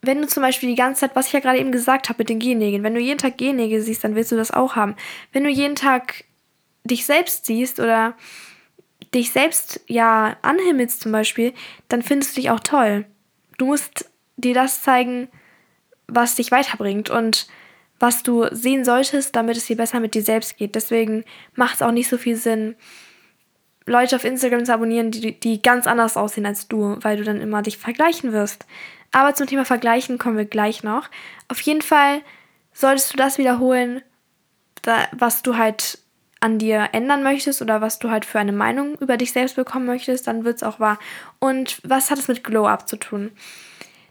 wenn 0.00 0.22
du 0.22 0.28
zum 0.28 0.42
Beispiel 0.42 0.68
die 0.70 0.76
ganze 0.76 1.00
Zeit, 1.00 1.16
was 1.16 1.26
ich 1.26 1.32
ja 1.32 1.40
gerade 1.40 1.58
eben 1.58 1.72
gesagt 1.72 2.08
habe 2.08 2.18
mit 2.18 2.28
den 2.28 2.38
Gennägeln, 2.38 2.82
wenn 2.82 2.94
du 2.94 3.00
jeden 3.00 3.18
Tag 3.18 3.36
Gennägel 3.38 3.82
siehst, 3.82 4.04
dann 4.04 4.14
willst 4.14 4.32
du 4.32 4.36
das 4.36 4.50
auch 4.50 4.76
haben. 4.76 4.96
Wenn 5.32 5.44
du 5.44 5.50
jeden 5.50 5.76
Tag 5.76 6.24
dich 6.84 7.04
selbst 7.04 7.44
siehst 7.44 7.80
oder 7.80 8.14
dich 9.16 9.32
selbst 9.32 9.80
ja 9.86 10.36
anhimmelst 10.42 11.00
zum 11.00 11.12
Beispiel, 11.12 11.52
dann 11.88 12.02
findest 12.02 12.36
du 12.36 12.40
dich 12.40 12.50
auch 12.50 12.60
toll. 12.60 13.06
Du 13.58 13.66
musst 13.66 14.10
dir 14.36 14.54
das 14.54 14.82
zeigen, 14.82 15.28
was 16.06 16.36
dich 16.36 16.50
weiterbringt 16.50 17.10
und 17.10 17.48
was 17.98 18.22
du 18.22 18.46
sehen 18.52 18.84
solltest, 18.84 19.34
damit 19.34 19.56
es 19.56 19.66
dir 19.66 19.76
besser 19.76 20.00
mit 20.00 20.14
dir 20.14 20.22
selbst 20.22 20.56
geht. 20.56 20.74
Deswegen 20.74 21.24
macht 21.54 21.76
es 21.76 21.82
auch 21.82 21.92
nicht 21.92 22.08
so 22.08 22.18
viel 22.18 22.36
Sinn, 22.36 22.76
Leute 23.86 24.16
auf 24.16 24.24
Instagram 24.24 24.64
zu 24.64 24.74
abonnieren, 24.74 25.12
die, 25.12 25.38
die 25.38 25.62
ganz 25.62 25.86
anders 25.86 26.16
aussehen 26.16 26.44
als 26.44 26.68
du, 26.68 26.96
weil 27.00 27.16
du 27.16 27.24
dann 27.24 27.40
immer 27.40 27.62
dich 27.62 27.78
vergleichen 27.78 28.32
wirst. 28.32 28.66
Aber 29.12 29.34
zum 29.34 29.46
Thema 29.46 29.64
Vergleichen 29.64 30.18
kommen 30.18 30.36
wir 30.36 30.44
gleich 30.44 30.82
noch. 30.82 31.08
Auf 31.48 31.60
jeden 31.60 31.82
Fall 31.82 32.20
solltest 32.72 33.12
du 33.12 33.16
das 33.16 33.38
wiederholen, 33.38 34.02
was 35.12 35.42
du 35.42 35.56
halt 35.56 35.98
an 36.46 36.60
dir 36.60 36.90
ändern 36.92 37.24
möchtest 37.24 37.60
oder 37.60 37.80
was 37.80 37.98
du 37.98 38.08
halt 38.08 38.24
für 38.24 38.38
eine 38.38 38.52
Meinung 38.52 38.94
über 39.00 39.16
dich 39.16 39.32
selbst 39.32 39.56
bekommen 39.56 39.84
möchtest, 39.84 40.28
dann 40.28 40.44
wird 40.44 40.56
es 40.56 40.62
auch 40.62 40.78
wahr. 40.78 41.00
Und 41.40 41.80
was 41.82 42.12
hat 42.12 42.20
es 42.20 42.28
mit 42.28 42.44
Glow 42.44 42.68
Up 42.68 42.88
zu 42.88 42.96
tun? 42.96 43.32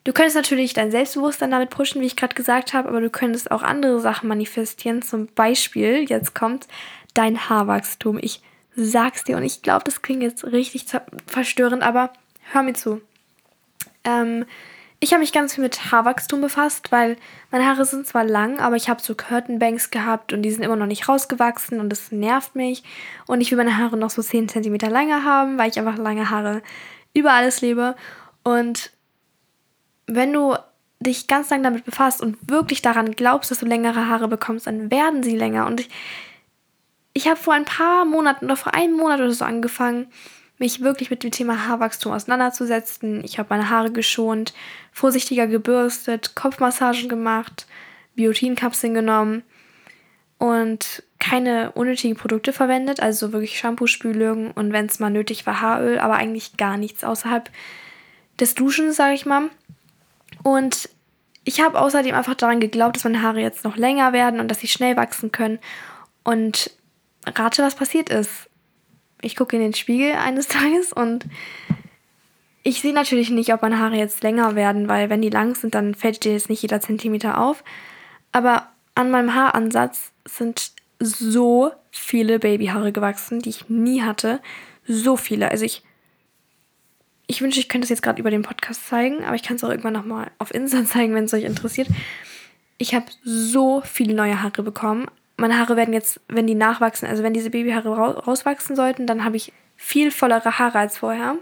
Du 0.03 0.11
könntest 0.11 0.35
natürlich 0.35 0.73
dein 0.73 0.91
Selbstbewusstsein 0.91 1.49
damit 1.49 1.69
pushen, 1.69 2.01
wie 2.01 2.05
ich 2.05 2.17
gerade 2.17 2.35
gesagt 2.35 2.73
habe, 2.73 2.89
aber 2.89 2.99
du 2.99 3.09
könntest 3.09 3.51
auch 3.51 3.63
andere 3.63 4.01
Sachen 4.01 4.27
manifestieren. 4.27 5.01
Zum 5.01 5.27
Beispiel, 5.27 6.03
jetzt 6.09 6.35
kommt 6.35 6.67
dein 7.13 7.49
Haarwachstum. 7.49 8.19
Ich 8.21 8.41
sag's 8.75 9.23
dir 9.23 9.37
und 9.37 9.43
ich 9.43 9.61
glaube, 9.61 9.85
das 9.85 10.01
klingt 10.01 10.21
jetzt 10.21 10.43
richtig 10.43 10.85
verstörend, 11.25 11.83
aber 11.83 12.11
hör 12.51 12.63
mir 12.63 12.73
zu. 12.73 13.01
Ähm, 14.03 14.45
ich 14.99 15.11
habe 15.11 15.21
mich 15.21 15.33
ganz 15.33 15.55
viel 15.55 15.63
mit 15.63 15.91
Haarwachstum 15.91 16.41
befasst, 16.41 16.91
weil 16.91 17.17
meine 17.51 17.65
Haare 17.65 17.85
sind 17.85 18.07
zwar 18.07 18.23
lang, 18.23 18.59
aber 18.59 18.75
ich 18.75 18.89
habe 18.89 19.01
so 19.01 19.13
Curtainbanks 19.13 19.91
gehabt 19.91 20.33
und 20.33 20.41
die 20.41 20.51
sind 20.51 20.63
immer 20.63 20.75
noch 20.75 20.85
nicht 20.85 21.09
rausgewachsen 21.09 21.79
und 21.79 21.89
das 21.89 22.11
nervt 22.11 22.55
mich. 22.55 22.83
Und 23.27 23.41
ich 23.41 23.51
will 23.51 23.57
meine 23.57 23.77
Haare 23.77 23.97
noch 23.97 24.09
so 24.09 24.21
10 24.21 24.49
cm 24.49 24.77
länger 24.89 25.23
haben, 25.23 25.57
weil 25.57 25.69
ich 25.69 25.77
einfach 25.77 25.97
lange 25.97 26.29
Haare 26.29 26.61
über 27.13 27.33
alles 27.33 27.61
lebe. 27.61 27.95
Und 28.43 28.91
wenn 30.07 30.31
du 30.31 30.55
dich 30.99 31.27
ganz 31.27 31.49
lang 31.49 31.61
damit 31.61 31.85
befasst 31.85 32.21
und 32.21 32.49
wirklich 32.49 32.81
daran 32.81 33.11
glaubst, 33.11 33.51
dass 33.51 33.59
du 33.59 33.65
längere 33.65 34.07
Haare 34.07 34.27
bekommst, 34.27 34.67
dann 34.67 34.91
werden 34.91 35.23
sie 35.23 35.35
länger. 35.35 35.67
Und 35.67 35.81
ich, 35.81 35.89
ich 37.13 37.27
habe 37.27 37.37
vor 37.37 37.53
ein 37.53 37.65
paar 37.65 38.05
Monaten 38.05 38.45
oder 38.45 38.55
vor 38.55 38.73
einem 38.73 38.95
Monat 38.95 39.19
oder 39.19 39.31
so 39.31 39.45
angefangen, 39.45 40.07
mich 40.57 40.81
wirklich 40.81 41.09
mit 41.09 41.23
dem 41.23 41.31
Thema 41.31 41.67
Haarwachstum 41.67 42.13
auseinanderzusetzen. 42.13 43.23
Ich 43.23 43.37
habe 43.37 43.49
meine 43.49 43.69
Haare 43.69 43.91
geschont, 43.91 44.53
vorsichtiger 44.91 45.47
gebürstet, 45.47 46.35
Kopfmassagen 46.35 47.09
gemacht, 47.09 47.67
Biotinkapseln 48.15 48.93
genommen 48.93 49.43
und 50.37 51.03
keine 51.19 51.71
unnötigen 51.71 52.15
Produkte 52.15 52.53
verwendet, 52.53 52.99
also 52.99 53.33
wirklich 53.33 53.57
Shampoo, 53.57 53.87
Spülungen 53.87 54.51
und 54.51 54.71
wenn 54.71 54.85
es 54.85 54.99
mal 54.99 55.09
nötig 55.09 55.45
war 55.45 55.61
Haaröl, 55.61 55.99
aber 55.99 56.15
eigentlich 56.15 56.55
gar 56.55 56.77
nichts 56.77 57.03
außerhalb 57.03 57.49
des 58.39 58.53
Duschens, 58.53 58.95
sage 58.95 59.15
ich 59.15 59.25
mal. 59.25 59.49
Und 60.43 60.89
ich 61.43 61.61
habe 61.61 61.79
außerdem 61.79 62.13
einfach 62.13 62.35
daran 62.35 62.59
geglaubt, 62.59 62.95
dass 62.95 63.03
meine 63.03 63.21
Haare 63.21 63.39
jetzt 63.39 63.63
noch 63.63 63.77
länger 63.77 64.13
werden 64.13 64.39
und 64.39 64.49
dass 64.49 64.59
sie 64.59 64.67
schnell 64.67 64.97
wachsen 64.97 65.31
können. 65.31 65.59
Und 66.23 66.71
rate, 67.25 67.63
was 67.63 67.75
passiert 67.75 68.09
ist. 68.09 68.44
Ich 69.25 69.35
gucke 69.35 69.55
in 69.55 69.61
den 69.61 69.73
Spiegel 69.73 70.13
eines 70.13 70.47
Tages 70.49 70.93
und 70.93 71.25
ich 72.63 72.81
sehe 72.81 72.93
natürlich 72.93 73.29
nicht, 73.29 73.53
ob 73.53 73.61
meine 73.61 73.79
Haare 73.79 73.95
jetzt 73.95 74.23
länger 74.23 74.55
werden, 74.55 74.87
weil 74.87 75.09
wenn 75.09 75.21
die 75.21 75.29
lang 75.29 75.55
sind, 75.55 75.75
dann 75.75 75.95
fällt 75.95 76.23
dir 76.23 76.33
jetzt 76.33 76.49
nicht 76.49 76.61
jeder 76.61 76.81
Zentimeter 76.81 77.39
auf. 77.39 77.63
Aber 78.31 78.69
an 78.95 79.11
meinem 79.11 79.35
Haaransatz 79.35 80.11
sind 80.25 80.71
so 80.99 81.71
viele 81.91 82.39
Babyhaare 82.39 82.91
gewachsen, 82.91 83.39
die 83.39 83.49
ich 83.49 83.69
nie 83.69 84.01
hatte. 84.01 84.41
So 84.87 85.17
viele. 85.17 85.51
Also 85.51 85.65
ich 85.65 85.83
ich 87.27 87.41
wünsche, 87.41 87.59
ich 87.59 87.69
könnte 87.69 87.85
es 87.85 87.89
jetzt 87.89 88.03
gerade 88.03 88.19
über 88.19 88.29
den 88.29 88.43
Podcast 88.43 88.87
zeigen, 88.87 89.23
aber 89.23 89.35
ich 89.35 89.41
kann 89.43 89.55
es 89.55 89.63
auch 89.63 89.69
irgendwann 89.69 89.93
nochmal 89.93 90.29
auf 90.37 90.53
Insta 90.53 90.85
zeigen, 90.85 91.15
wenn 91.15 91.25
es 91.25 91.33
euch 91.33 91.43
interessiert. 91.43 91.87
Ich 92.77 92.93
habe 92.93 93.05
so 93.23 93.81
viele 93.81 94.13
neue 94.13 94.41
Haare 94.41 94.63
bekommen. 94.63 95.07
Meine 95.37 95.59
Haare 95.59 95.75
werden 95.75 95.93
jetzt, 95.93 96.21
wenn 96.27 96.47
die 96.47 96.55
nachwachsen, 96.55 97.07
also 97.07 97.23
wenn 97.23 97.33
diese 97.33 97.49
Babyhaare 97.49 97.89
rauswachsen 97.89 98.75
sollten, 98.75 99.05
dann 99.05 99.25
habe 99.25 99.37
ich 99.37 99.51
viel 99.75 100.11
vollere 100.11 100.59
Haare 100.59 100.79
als 100.79 100.97
vorher. 100.97 101.35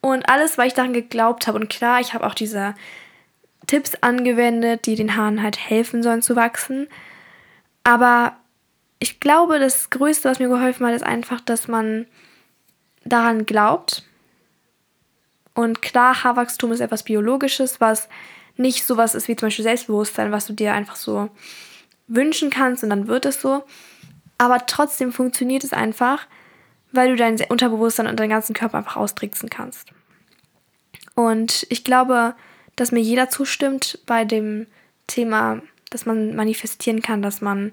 Und 0.00 0.28
alles, 0.28 0.58
weil 0.58 0.66
ich 0.66 0.74
daran 0.74 0.92
geglaubt 0.92 1.46
habe. 1.46 1.58
Und 1.58 1.70
klar, 1.70 2.00
ich 2.00 2.12
habe 2.12 2.26
auch 2.26 2.34
diese 2.34 2.74
Tipps 3.66 3.94
angewendet, 4.00 4.86
die 4.86 4.96
den 4.96 5.16
Haaren 5.16 5.42
halt 5.42 5.58
helfen 5.58 6.02
sollen 6.02 6.22
zu 6.22 6.36
wachsen. 6.36 6.88
Aber 7.84 8.36
ich 8.98 9.20
glaube, 9.20 9.58
das 9.58 9.90
Größte, 9.90 10.28
was 10.28 10.38
mir 10.38 10.48
geholfen 10.48 10.86
hat, 10.86 10.94
ist 10.94 11.06
einfach, 11.06 11.40
dass 11.40 11.68
man 11.68 12.06
daran 13.04 13.46
glaubt 13.46 14.04
und 15.54 15.82
klar, 15.82 16.24
Haarwachstum 16.24 16.72
ist 16.72 16.80
etwas 16.80 17.02
Biologisches, 17.02 17.80
was 17.80 18.08
nicht 18.56 18.84
sowas 18.84 19.14
ist 19.14 19.28
wie 19.28 19.36
zum 19.36 19.46
Beispiel 19.46 19.64
Selbstbewusstsein, 19.64 20.32
was 20.32 20.46
du 20.46 20.52
dir 20.52 20.72
einfach 20.72 20.96
so 20.96 21.30
wünschen 22.14 22.50
kannst 22.50 22.82
und 22.82 22.90
dann 22.90 23.08
wird 23.08 23.26
es 23.26 23.40
so. 23.40 23.64
Aber 24.38 24.66
trotzdem 24.66 25.12
funktioniert 25.12 25.64
es 25.64 25.72
einfach, 25.72 26.26
weil 26.92 27.10
du 27.10 27.16
dein 27.16 27.40
Unterbewusstsein 27.48 28.06
und 28.06 28.18
deinen 28.18 28.30
ganzen 28.30 28.54
Körper 28.54 28.78
einfach 28.78 28.96
austricksen 28.96 29.48
kannst. 29.48 29.88
Und 31.14 31.66
ich 31.68 31.84
glaube, 31.84 32.34
dass 32.76 32.92
mir 32.92 33.00
jeder 33.00 33.28
zustimmt 33.28 33.98
bei 34.06 34.24
dem 34.24 34.66
Thema, 35.06 35.62
dass 35.90 36.06
man 36.06 36.34
manifestieren 36.34 37.02
kann, 37.02 37.22
dass 37.22 37.40
man 37.40 37.72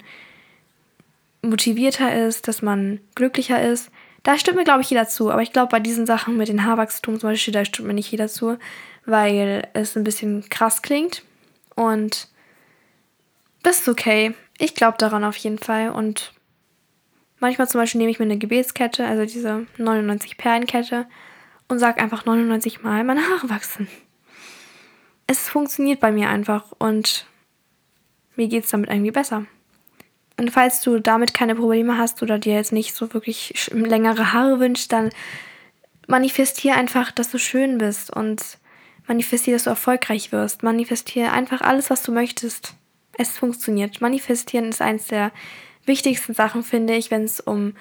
motivierter 1.41 2.27
ist, 2.27 2.48
dass 2.48 2.62
man 2.62 3.00
glücklicher 3.15 3.62
ist. 3.62 3.91
Da 4.24 4.38
stimmt 4.38 4.58
mir, 4.58 4.65
glaube 4.65 4.81
ich, 4.81 4.89
jeder 4.89 5.08
zu. 5.08 5.31
Aber 5.31 5.41
ich 5.41 5.53
glaube, 5.53 5.72
bei 5.72 5.79
diesen 5.79 6.05
Sachen 6.05 6.36
mit 6.36 6.50
dem 6.50 6.63
Haarwachstum 6.63 7.19
zum 7.19 7.29
Beispiel, 7.29 7.53
da 7.53 7.63
stimmt 7.63 7.88
mir 7.88 7.93
nicht 7.93 8.12
jeder 8.12 8.27
zu, 8.27 8.58
weil 9.05 9.67
es 9.74 9.96
ein 9.96 10.03
bisschen 10.03 10.50
krass 10.50 10.81
klingt. 10.81 11.24
Und 11.75 12.27
das 13.63 13.82
ist 13.82 13.89
okay. 13.89 14.34
Ich 14.58 14.75
glaube 14.75 14.98
daran 14.98 15.24
auf 15.24 15.38
jeden 15.38 15.60
Fall. 15.60 15.89
Und 15.89 16.34
manchmal 17.39 17.68
zum 17.68 17.82
Beispiel 17.82 18.00
nehme 18.00 18.12
ich 18.12 18.20
mir 18.20 18.25
eine 18.25 18.38
Gebetskette, 18.38 19.06
also 19.06 19.24
diese 19.24 19.66
99 19.78 20.38
Perlenkette, 20.38 21.08
und 21.68 21.80
sage 21.80 22.01
einfach 22.01 22.25
99 22.25 22.82
Mal, 22.82 23.04
meine 23.04 23.22
Haare 23.22 23.50
wachsen. 23.50 23.88
Es 25.28 25.48
funktioniert 25.48 26.00
bei 26.00 26.12
mir 26.12 26.30
einfach 26.30 26.72
und 26.80 27.28
mir 28.36 28.48
geht 28.48 28.66
es 28.66 28.72
damit 28.72 28.89
irgendwie 28.89 29.12
besser. 29.12 29.46
Und 30.38 30.51
falls 30.51 30.82
du 30.82 31.00
damit 31.00 31.34
keine 31.34 31.54
Probleme 31.54 31.98
hast 31.98 32.24
oder 32.24 32.39
dir 32.39 32.56
jetzt 32.56 32.72
nicht 32.72 32.96
so 32.96 33.13
wirklich 33.13 33.70
längere 33.72 34.34
Haare 34.34 34.60
wünschst, 34.60 34.92
dann 34.92 35.12
manifestier 36.08 36.75
einfach, 36.75 37.12
dass 37.12 37.30
du 37.30 37.38
schön 37.38 37.78
bist 37.78 38.16
und 38.16 38.58
manifestier, 39.06 39.54
dass 39.54 39.66
du 39.66 39.70
erfolgreich 39.70 40.32
wirst. 40.32 40.63
Manifestier 40.63 41.34
einfach 41.34 41.62
alles, 41.62 41.89
was 41.89 42.04
du 42.04 42.12
möchtest. 42.12 42.74
Es 43.18 43.38
funktioniert. 43.38 44.01
Manifestieren 44.01 44.70
ist 44.70 44.82
eins 44.82 45.08
der 45.08 45.32
wichtigsten 45.86 46.34
Sachen, 46.34 46.63
finde 46.63 46.96
ich, 46.96 47.12
wenn 47.12 47.24
es 47.24 47.39
um 47.39 47.75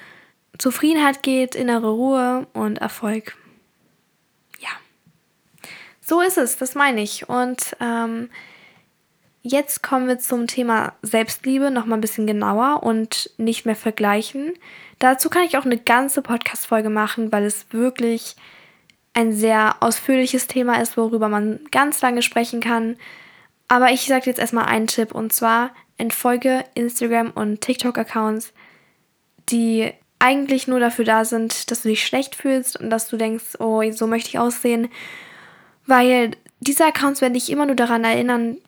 Zufriedenheit 0.59 1.23
geht, 1.23 1.55
innere 1.55 1.91
Ruhe 1.91 2.47
und 2.53 2.79
Erfolg. 2.79 3.37
Ja. 4.59 4.71
So 6.01 6.21
ist 6.21 6.39
es, 6.39 6.57
das 6.57 6.75
meine 6.75 7.03
ich. 7.03 7.29
Und 7.29 7.77
ähm, 7.81 8.31
Jetzt 9.51 9.83
kommen 9.83 10.09
wir 10.09 10.19
zum 10.19 10.47
Thema 10.47 10.93
Selbstliebe 11.01 11.71
noch 11.71 11.87
mal 11.87 11.95
ein 11.95 12.03
bisschen 12.03 12.27
genauer 12.27 12.83
und 12.83 13.31
nicht 13.39 13.65
mehr 13.65 13.77
vergleichen. 13.77 14.53
Dazu 14.99 15.31
kann 15.31 15.45
ich 15.45 15.57
auch 15.57 15.65
eine 15.65 15.79
ganze 15.79 16.21
Podcast-Folge 16.21 16.91
machen, 16.91 17.33
weil 17.33 17.45
es 17.45 17.67
wirklich 17.71 18.37
ein 19.15 19.33
sehr 19.33 19.77
ausführliches 19.81 20.49
Thema 20.49 20.83
ist, 20.83 20.99
worüber 20.99 21.31
man 21.31 21.61
ganz 21.71 22.03
lange 22.03 22.21
sprechen 22.21 22.61
kann. 22.61 22.97
Aber 23.69 23.91
ich 23.91 24.07
sage 24.07 24.27
jetzt 24.27 24.39
erstmal 24.39 24.65
einen 24.65 24.87
Tipp 24.87 25.15
und 25.15 25.33
zwar 25.33 25.71
entfolge 25.99 26.65
Instagram 26.75 27.31
und 27.31 27.61
TikTok-Accounts, 27.61 28.53
die 29.51 29.93
eigentlich 30.19 30.67
nur 30.67 30.81
dafür 30.81 31.05
da 31.05 31.25
sind, 31.25 31.71
dass 31.71 31.83
du 31.83 31.89
dich 31.89 32.05
schlecht 32.05 32.35
fühlst 32.35 32.81
und 32.81 32.91
dass 32.91 33.09
du 33.09 33.17
denkst, 33.17 33.61
oh, 33.61 33.83
so 33.93 34.07
möchte 34.07 34.31
ich 34.31 34.39
aussehen. 34.39 34.89
Weil 35.87 36.33
diese 36.61 36.85
Accounts 36.85 37.21
werden 37.21 37.35
dich 37.35 37.51
immer 37.51 37.67
nur 37.67 37.77
daran 37.77 38.05
erinnern, 38.05 38.59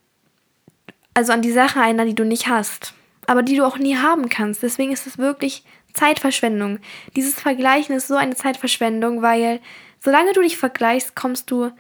also 1.15 1.33
an 1.33 1.43
die 1.43 1.53
Sache 1.53 1.81
erinnern, 1.81 2.07
die 2.07 2.15
du 2.15 2.25
nicht 2.25 2.47
hast, 2.47 2.95
aber 3.27 3.43
die 3.43 3.57
du 3.57 3.67
auch 3.67 3.79
nie 3.79 3.97
haben 3.97 4.29
kannst. 4.29 4.63
Deswegen 4.63 4.93
ist 4.93 5.07
es 5.07 5.19
wirklich 5.19 5.65
Zeitverschwendung. 5.93 6.79
Dieses 7.17 7.35
Vergleichen 7.35 7.97
ist 7.97 8.07
so 8.07 8.15
eine 8.15 8.37
Zeitverschwendung, 8.37 9.23
weil 9.23 9.61
solange 9.99 10.33
du 10.33 10.43
dich 10.43 10.57
vergleichst, 10.57 11.17
kommst 11.17 11.51
du 11.51 11.73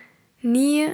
nie 0.42 0.88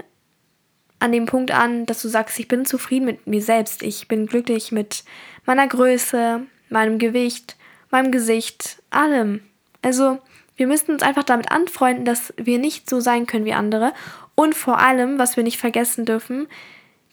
an 0.99 1.13
dem 1.13 1.27
Punkt 1.27 1.51
an, 1.51 1.87
dass 1.87 2.03
du 2.03 2.09
sagst, 2.09 2.39
ich 2.39 2.49
bin 2.49 2.65
zufrieden 2.65 3.07
mit 3.07 3.27
mir 3.27 3.43
selbst, 3.43 3.83
ich 3.83 4.09
bin 4.09 4.27
glücklich 4.27 4.73
mit 4.73 5.05
meiner 5.45 5.67
Größe, 5.67 6.43
meinem 6.71 6.99
Gewicht, 6.99 7.57
meinem 7.91 8.13
Gesicht, 8.13 8.83
allem. 8.91 9.41
Also 9.83 10.19
wir 10.57 10.67
müssen 10.67 10.93
uns 10.93 11.03
einfach 11.03 11.25
damit 11.25 11.51
anfreunden, 11.51 12.05
dass 12.05 12.33
wir 12.37 12.59
nicht 12.59 12.89
so 12.89 13.01
sein 13.01 13.27
können 13.27 13.45
wie 13.45 13.53
andere 13.53 13.93
und 14.35 14.55
vor 14.55 14.79
allem, 14.79 15.19
was 15.19 15.37
wir 15.37 15.45
nicht 15.45 15.59
vergessen 15.59 16.05
dürfen, 16.05 16.47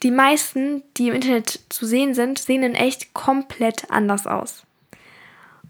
die 0.02 0.12
meisten, 0.12 0.84
die 0.98 1.08
im 1.08 1.16
Internet 1.16 1.62
zu 1.70 1.86
sehen 1.86 2.14
sind, 2.14 2.40
sehen 2.40 2.64
in 2.64 2.76
echt 2.76 3.14
komplett 3.14 3.90
anders 3.90 4.28
aus. 4.28 4.64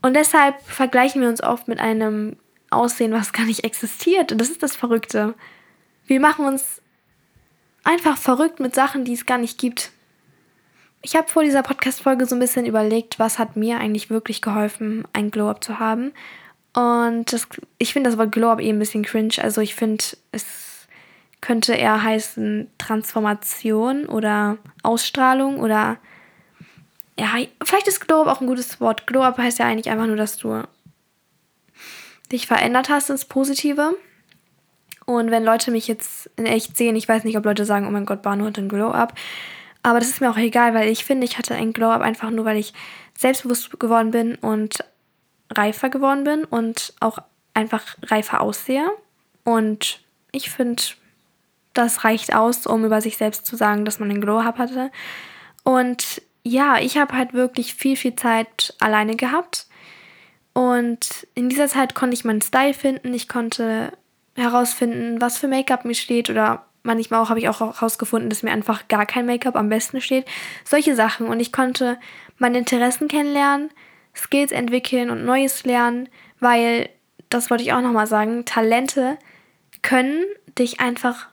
Und 0.02 0.16
deshalb 0.16 0.62
vergleichen 0.64 1.22
wir 1.22 1.30
uns 1.30 1.42
oft 1.42 1.68
mit 1.68 1.80
einem 1.80 2.36
Aussehen, 2.70 3.14
was 3.14 3.32
gar 3.32 3.46
nicht 3.46 3.64
existiert. 3.64 4.32
Und 4.32 4.40
das 4.40 4.50
ist 4.50 4.64
das 4.64 4.76
Verrückte. 4.76 5.36
Wir 6.08 6.20
machen 6.20 6.46
uns 6.46 6.82
einfach 7.84 8.18
verrückt 8.18 8.60
mit 8.60 8.76
Sachen, 8.76 9.06
die 9.06 9.14
es 9.14 9.26
gar 9.26 9.38
nicht 9.38 9.58
gibt. 9.58 9.92
Ich 11.02 11.16
habe 11.16 11.28
vor 11.28 11.44
dieser 11.44 11.64
Podcast-Folge 11.64 12.26
so 12.26 12.36
ein 12.36 12.40
bisschen 12.40 12.66
überlegt, 12.66 13.20
was 13.20 13.38
hat 13.38 13.58
mir 13.58 13.80
eigentlich 13.80 14.10
wirklich 14.10 14.42
geholfen, 14.42 15.06
ein 15.12 15.32
Glow-Up 15.32 15.64
zu 15.64 15.80
haben. 15.80 16.14
Und 16.74 17.32
das, 17.34 17.48
ich 17.78 17.94
finde 17.94 18.10
das 18.10 18.18
Wort 18.18 18.32
Glow-Up 18.32 18.62
eh 18.62 18.70
ein 18.70 18.80
bisschen 18.80 19.04
cringe. 19.04 19.36
Also 19.42 19.62
ich 19.62 19.76
finde, 19.76 20.04
es 20.32 20.88
könnte 21.42 21.74
eher 21.74 22.02
heißen 22.02 22.72
Transformation 22.78 24.06
oder 24.06 24.58
Ausstrahlung 24.82 25.60
oder 25.60 25.98
ja, 27.20 27.28
vielleicht 27.64 27.88
ist 27.88 28.08
Glow 28.08 28.22
Up 28.22 28.28
auch 28.28 28.42
ein 28.42 28.48
gutes 28.48 28.80
Wort. 28.80 29.06
Glow 29.06 29.22
Up 29.22 29.38
heißt 29.38 29.60
ja 29.60 29.66
eigentlich 29.66 29.90
einfach 29.90 30.08
nur, 30.08 30.16
dass 30.16 30.38
du 30.38 30.64
dich 32.32 32.48
verändert 32.48 32.90
hast 32.90 33.10
ins 33.10 33.26
Positive. 33.26 33.96
Und 35.06 35.32
wenn 35.32 35.44
Leute 35.44 35.72
mich 35.72 35.88
jetzt 35.88 36.30
in 36.38 36.46
echt 36.46 36.78
sehen, 36.78 36.96
ich 36.96 37.10
weiß 37.10 37.24
nicht, 37.24 37.38
ob 37.38 37.46
Leute 37.46 37.66
sagen, 37.66 37.88
oh 37.88 37.92
mein 37.92 38.06
Gott, 38.06 38.22
Banu 38.22 38.46
hat 38.46 38.58
ein 38.58 38.70
Glow 38.70 38.92
Up. 38.92 39.14
Aber 39.82 40.00
das 40.00 40.10
ist 40.10 40.22
mir 40.22 40.30
auch 40.32 40.38
egal, 40.38 40.74
weil 40.74 40.88
ich 40.88 41.04
finde, 41.04 41.26
ich 41.26 41.38
hatte 41.38 41.56
ein 41.56 41.74
Glow 41.74 41.90
Up 41.90 42.02
einfach 42.02 42.30
nur, 42.30 42.46
weil 42.46 42.58
ich 42.58 42.74
selbstbewusst 43.18 43.80
geworden 43.80 44.12
bin 44.12 44.36
und 44.36 44.78
reifer 45.52 45.90
geworden 45.90 46.24
bin 46.24 46.46
und 46.46 46.94
auch 47.00 47.20
einfach 47.54 47.84
reifer 48.04 48.42
aussehe. 48.42 48.88
Und 49.44 50.00
ich 50.32 50.50
finde, 50.50 50.82
das 51.74 52.04
reicht 52.04 52.36
aus, 52.36 52.66
um 52.68 52.86
über 52.86 53.02
sich 53.02 53.18
selbst 53.18 53.46
zu 53.46 53.56
sagen, 53.56 53.86
dass 53.86 54.00
man 54.00 54.10
einen 54.10 54.22
Glow-Up 54.22 54.58
hatte. 54.58 54.92
Und 55.64 56.22
ja, 56.44 56.78
ich 56.80 56.98
habe 56.98 57.16
halt 57.16 57.34
wirklich 57.34 57.74
viel, 57.74 57.96
viel 57.96 58.16
Zeit 58.16 58.76
alleine 58.80 59.16
gehabt. 59.16 59.68
Und 60.54 61.28
in 61.34 61.50
dieser 61.50 61.68
Zeit 61.68 61.96
konnte 61.96 62.14
ich 62.14 62.26
meinen 62.26 62.42
Style 62.42 62.74
finden. 62.74 63.14
Ich 63.14 63.28
konnte 63.28 63.94
herausfinden, 64.36 65.22
was 65.22 65.38
für 65.38 65.48
Make-up 65.48 65.86
mir 65.86 65.96
steht. 65.96 66.30
Oder 66.30 66.66
manchmal 66.84 67.22
auch 67.22 67.30
habe 67.30 67.40
ich 67.40 67.50
auch 67.50 67.60
herausgefunden, 67.60 68.30
dass 68.30 68.44
mir 68.44 68.52
einfach 68.52 68.88
gar 68.88 69.06
kein 69.06 69.26
Make-up 69.26 69.56
am 69.56 69.70
besten 69.70 70.02
steht. 70.02 70.26
Solche 70.64 70.96
Sachen. 70.96 71.28
Und 71.28 71.40
ich 71.40 71.52
konnte 71.52 71.98
meine 72.38 72.58
Interessen 72.58 73.08
kennenlernen, 73.08 73.70
Skills 74.16 74.52
entwickeln 74.52 75.10
und 75.10 75.26
Neues 75.26 75.64
lernen, 75.64 76.10
weil, 76.40 76.90
das 77.30 77.50
wollte 77.50 77.64
ich 77.64 77.74
auch 77.74 77.82
nochmal 77.82 78.08
sagen, 78.08 78.46
Talente 78.46 79.18
können 79.82 80.24
dich 80.58 80.80
einfach 80.80 81.30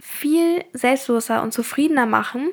viel 0.00 0.64
selbstloser 0.72 1.42
und 1.42 1.52
zufriedener 1.52 2.06
machen, 2.06 2.50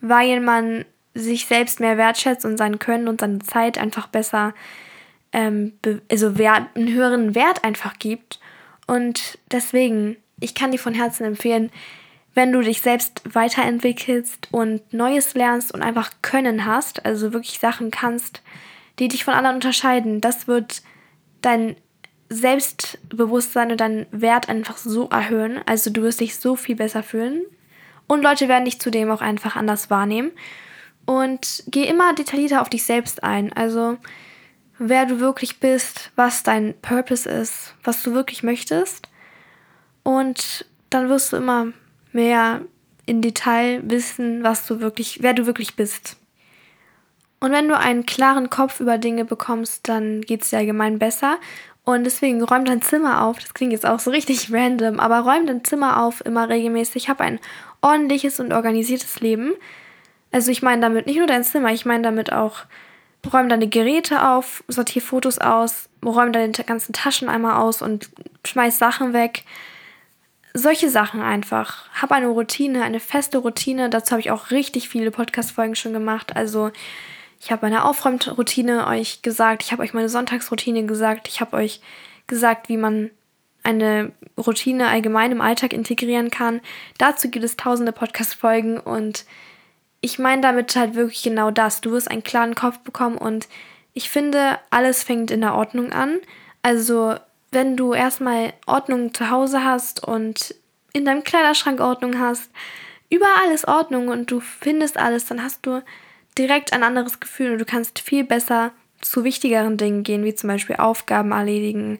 weil 0.00 0.40
man 0.40 0.84
sich 1.14 1.46
selbst 1.46 1.80
mehr 1.80 1.96
wertschätzt 1.96 2.44
und 2.44 2.56
sein 2.56 2.78
Können 2.78 3.08
und 3.08 3.20
seine 3.20 3.40
Zeit 3.40 3.78
einfach 3.78 4.08
besser, 4.08 4.54
ähm, 5.32 5.72
also 6.10 6.38
wert, 6.38 6.68
einen 6.74 6.92
höheren 6.92 7.34
Wert 7.34 7.64
einfach 7.64 7.98
gibt. 7.98 8.40
Und 8.90 9.38
deswegen, 9.52 10.16
ich 10.40 10.56
kann 10.56 10.72
dir 10.72 10.78
von 10.78 10.94
Herzen 10.94 11.22
empfehlen, 11.22 11.70
wenn 12.34 12.50
du 12.50 12.60
dich 12.60 12.80
selbst 12.80 13.22
weiterentwickelst 13.32 14.48
und 14.50 14.92
Neues 14.92 15.34
lernst 15.34 15.72
und 15.72 15.80
einfach 15.80 16.10
Können 16.22 16.66
hast, 16.66 17.06
also 17.06 17.32
wirklich 17.32 17.60
Sachen 17.60 17.92
kannst, 17.92 18.42
die 18.98 19.06
dich 19.06 19.22
von 19.22 19.34
anderen 19.34 19.54
unterscheiden, 19.54 20.20
das 20.20 20.48
wird 20.48 20.82
dein 21.40 21.76
Selbstbewusstsein 22.30 23.70
und 23.70 23.80
deinen 23.80 24.06
Wert 24.10 24.48
einfach 24.48 24.76
so 24.76 25.08
erhöhen. 25.08 25.60
Also 25.66 25.90
du 25.90 26.02
wirst 26.02 26.18
dich 26.18 26.36
so 26.36 26.56
viel 26.56 26.74
besser 26.74 27.04
fühlen. 27.04 27.42
Und 28.08 28.22
Leute 28.24 28.48
werden 28.48 28.64
dich 28.64 28.80
zudem 28.80 29.12
auch 29.12 29.20
einfach 29.20 29.54
anders 29.54 29.88
wahrnehmen. 29.88 30.32
Und 31.06 31.62
geh 31.68 31.84
immer 31.84 32.12
detaillierter 32.12 32.60
auf 32.60 32.70
dich 32.70 32.82
selbst 32.82 33.22
ein. 33.22 33.52
Also 33.52 33.98
wer 34.80 35.04
du 35.04 35.20
wirklich 35.20 35.60
bist, 35.60 36.10
was 36.16 36.42
dein 36.42 36.74
Purpose 36.80 37.28
ist, 37.28 37.74
was 37.84 38.02
du 38.02 38.14
wirklich 38.14 38.42
möchtest. 38.42 39.08
Und 40.02 40.64
dann 40.88 41.10
wirst 41.10 41.32
du 41.32 41.36
immer 41.36 41.68
mehr 42.12 42.62
in 43.04 43.20
Detail 43.20 43.82
wissen, 43.84 44.42
was 44.42 44.66
du 44.66 44.80
wirklich, 44.80 45.18
wer 45.22 45.34
du 45.34 45.44
wirklich 45.44 45.76
bist. 45.76 46.16
Und 47.40 47.52
wenn 47.52 47.68
du 47.68 47.76
einen 47.76 48.06
klaren 48.06 48.48
Kopf 48.48 48.80
über 48.80 48.96
Dinge 48.96 49.26
bekommst, 49.26 49.86
dann 49.86 50.22
geht 50.22 50.42
es 50.42 50.50
dir 50.50 50.58
allgemein 50.58 50.98
besser. 50.98 51.38
Und 51.84 52.04
deswegen 52.04 52.42
räum 52.42 52.64
dein 52.64 52.80
Zimmer 52.80 53.24
auf. 53.24 53.38
Das 53.38 53.52
klingt 53.52 53.72
jetzt 53.72 53.86
auch 53.86 54.00
so 54.00 54.10
richtig 54.10 54.50
random, 54.52 54.98
aber 54.98 55.20
räum 55.20 55.46
dein 55.46 55.62
Zimmer 55.62 56.02
auf 56.02 56.24
immer 56.24 56.48
regelmäßig. 56.48 57.10
Hab 57.10 57.20
ein 57.20 57.38
ordentliches 57.82 58.40
und 58.40 58.54
organisiertes 58.54 59.20
Leben. 59.20 59.52
Also 60.32 60.50
ich 60.50 60.62
meine 60.62 60.80
damit 60.80 61.06
nicht 61.06 61.18
nur 61.18 61.26
dein 61.26 61.44
Zimmer, 61.44 61.70
ich 61.72 61.84
meine 61.84 62.02
damit 62.02 62.32
auch, 62.32 62.64
räum 63.32 63.48
deine 63.48 63.68
Geräte 63.68 64.28
auf, 64.28 64.64
sortier 64.68 65.02
Fotos 65.02 65.38
aus, 65.38 65.88
räum 66.04 66.32
deine 66.32 66.52
ganzen 66.52 66.92
Taschen 66.92 67.28
einmal 67.28 67.56
aus 67.56 67.82
und 67.82 68.10
schmeiß 68.44 68.78
Sachen 68.78 69.12
weg 69.12 69.44
solche 70.54 70.90
Sachen 70.90 71.20
einfach. 71.20 71.88
Hab 72.00 72.12
eine 72.12 72.28
Routine, 72.28 72.82
eine 72.82 73.00
feste 73.00 73.38
Routine. 73.38 73.90
Dazu 73.90 74.12
habe 74.12 74.20
ich 74.20 74.30
auch 74.30 74.50
richtig 74.50 74.88
viele 74.88 75.10
Podcast-Folgen 75.10 75.74
schon 75.74 75.92
gemacht. 75.92 76.36
Also 76.36 76.70
ich 77.40 77.50
habe 77.50 77.66
meine 77.66 77.84
Aufräumroutine 77.84 78.86
euch 78.86 79.22
gesagt, 79.22 79.62
ich 79.62 79.72
habe 79.72 79.82
euch 79.82 79.94
meine 79.94 80.08
Sonntagsroutine 80.08 80.84
gesagt, 80.86 81.28
ich 81.28 81.40
habe 81.40 81.56
euch 81.56 81.80
gesagt, 82.26 82.68
wie 82.68 82.76
man 82.76 83.10
eine 83.62 84.12
Routine 84.38 84.88
allgemein 84.88 85.32
im 85.32 85.40
Alltag 85.40 85.72
integrieren 85.72 86.30
kann. 86.30 86.60
Dazu 86.98 87.30
gibt 87.30 87.44
es 87.44 87.56
tausende 87.56 87.92
Podcast-Folgen 87.92 88.78
und 88.80 89.24
ich 90.00 90.18
meine 90.18 90.42
damit 90.42 90.74
halt 90.76 90.94
wirklich 90.94 91.22
genau 91.22 91.50
das. 91.50 91.80
Du 91.80 91.92
wirst 91.92 92.10
einen 92.10 92.22
klaren 92.22 92.54
Kopf 92.54 92.78
bekommen 92.78 93.18
und 93.18 93.48
ich 93.92 94.08
finde, 94.08 94.58
alles 94.70 95.02
fängt 95.02 95.30
in 95.30 95.40
der 95.40 95.54
Ordnung 95.54 95.92
an. 95.92 96.18
Also 96.62 97.16
wenn 97.50 97.76
du 97.76 97.94
erstmal 97.94 98.52
Ordnung 98.66 99.12
zu 99.12 99.30
Hause 99.30 99.64
hast 99.64 100.06
und 100.06 100.54
in 100.92 101.04
deinem 101.04 101.24
Kleiderschrank 101.24 101.80
Ordnung 101.80 102.18
hast, 102.18 102.50
überall 103.10 103.52
ist 103.52 103.68
Ordnung 103.68 104.08
und 104.08 104.30
du 104.30 104.40
findest 104.40 104.96
alles, 104.96 105.26
dann 105.26 105.42
hast 105.42 105.66
du 105.66 105.82
direkt 106.38 106.72
ein 106.72 106.82
anderes 106.82 107.20
Gefühl 107.20 107.52
und 107.52 107.58
du 107.58 107.64
kannst 107.64 107.98
viel 107.98 108.24
besser 108.24 108.72
zu 109.00 109.24
wichtigeren 109.24 109.76
Dingen 109.76 110.02
gehen, 110.02 110.24
wie 110.24 110.34
zum 110.34 110.48
Beispiel 110.48 110.76
Aufgaben 110.76 111.32
erledigen, 111.32 111.98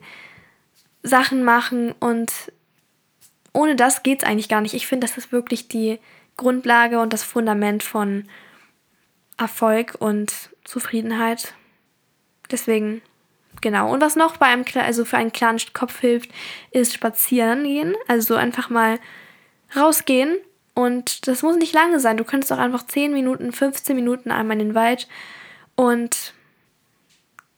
Sachen 1.02 1.44
machen 1.44 1.92
und 1.98 2.52
ohne 3.52 3.74
das 3.74 4.02
geht 4.02 4.22
es 4.22 4.28
eigentlich 4.28 4.48
gar 4.48 4.60
nicht. 4.60 4.74
Ich 4.74 4.86
finde, 4.86 5.06
das 5.06 5.18
ist 5.18 5.32
wirklich 5.32 5.66
die 5.66 5.98
Grundlage 6.40 6.98
und 6.98 7.12
das 7.12 7.22
Fundament 7.22 7.82
von 7.82 8.24
Erfolg 9.38 9.94
und 9.98 10.50
Zufriedenheit. 10.64 11.54
Deswegen 12.50 13.02
Genau. 13.60 13.92
Und 13.92 14.00
was 14.00 14.16
noch 14.16 14.36
bei 14.36 14.46
einem, 14.46 14.64
also 14.74 15.04
für 15.04 15.16
einen 15.16 15.32
klaren 15.32 15.58
Kopf 15.72 16.00
hilft, 16.00 16.30
ist 16.70 16.94
spazieren 16.94 17.64
gehen. 17.64 17.94
Also 18.08 18.34
einfach 18.36 18.70
mal 18.70 18.98
rausgehen. 19.76 20.38
Und 20.74 21.26
das 21.26 21.42
muss 21.42 21.56
nicht 21.56 21.74
lange 21.74 22.00
sein. 22.00 22.16
Du 22.16 22.24
könntest 22.24 22.52
auch 22.52 22.58
einfach 22.58 22.86
10 22.86 23.12
Minuten, 23.12 23.52
15 23.52 23.94
Minuten 23.94 24.30
einmal 24.30 24.58
in 24.58 24.68
den 24.68 24.74
Wald 24.74 25.08
und 25.74 26.32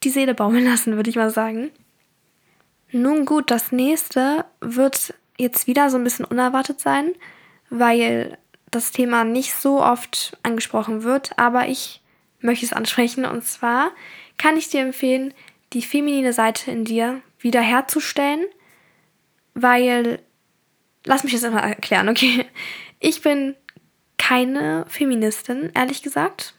die 0.03 0.11
Seele 0.11 0.35
baumeln 0.35 0.65
lassen, 0.71 0.97
würde 0.97 1.11
ich 1.11 1.17
mal 1.17 1.31
sagen. 1.31 1.71
Nun 2.91 3.25
gut, 3.25 3.51
das 3.51 3.73
nächste 3.73 4.45
wird 4.61 5.15
jetzt 5.39 5.67
wieder 5.67 5.89
so 5.89 5.97
ein 5.97 6.05
bisschen 6.05 6.25
unerwartet 6.25 6.81
sein, 6.81 7.15
weil 7.71 8.37
das 8.73 8.91
Thema 8.91 9.25
nicht 9.25 9.55
so 9.55 9.83
oft 9.83 10.37
angesprochen 10.43 11.05
wird, 11.05 11.39
aber 11.39 11.69
ich 11.69 12.01
möchte 12.41 12.67
es 12.67 12.73
ansprechen. 12.73 13.25
Und 13.25 13.45
zwar 13.45 13.93
kann 14.39 14.57
ich 14.57 14.69
dir 14.69 14.81
empfehlen, 14.81 15.33
die 15.73 15.83
feminine 15.83 16.33
Seite 16.33 16.71
in 16.71 16.85
dir 16.85 17.21
wiederherzustellen, 17.39 18.45
weil, 19.55 20.21
lass 21.05 21.25
mich 21.25 21.33
das 21.33 21.45
einmal 21.45 21.65
erklären, 21.65 22.09
okay? 22.09 22.47
Ich 23.05 23.21
bin 23.23 23.57
keine 24.17 24.85
Feministin, 24.89 25.73
ehrlich 25.75 26.03
gesagt. 26.03 26.55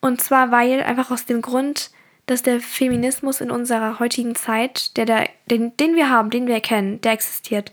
Und 0.00 0.22
zwar, 0.22 0.50
weil 0.50 0.82
einfach 0.82 1.10
aus 1.10 1.26
dem 1.26 1.42
Grund, 1.42 1.90
dass 2.26 2.42
der 2.42 2.60
Feminismus 2.60 3.40
in 3.40 3.50
unserer 3.50 3.98
heutigen 3.98 4.34
Zeit, 4.34 4.96
der, 4.96 5.04
der, 5.04 5.28
den, 5.46 5.76
den 5.76 5.94
wir 5.94 6.08
haben, 6.08 6.30
den 6.30 6.46
wir 6.46 6.60
kennen, 6.60 7.00
der 7.02 7.12
existiert, 7.12 7.70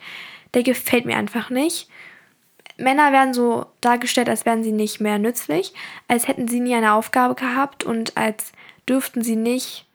der 0.54 0.64
gefällt 0.64 1.06
mir 1.06 1.16
einfach 1.16 1.50
nicht. 1.50 1.88
Männer 2.82 3.12
werden 3.12 3.34
so 3.34 3.68
dargestellt, 3.82 4.30
als 4.30 4.46
wären 4.46 4.64
sie 4.64 4.72
nicht 4.72 5.00
mehr 5.00 5.20
nützlich, 5.20 5.74
als 6.08 6.28
hätten 6.28 6.48
sie 6.48 6.60
nie 6.60 6.76
eine 6.76 6.94
Aufgabe 6.94 7.36
gehabt 7.36 7.84
und 7.84 8.18
als 8.18 8.52
dürften 8.88 9.24
sie 9.24 9.36
nicht 9.36 9.86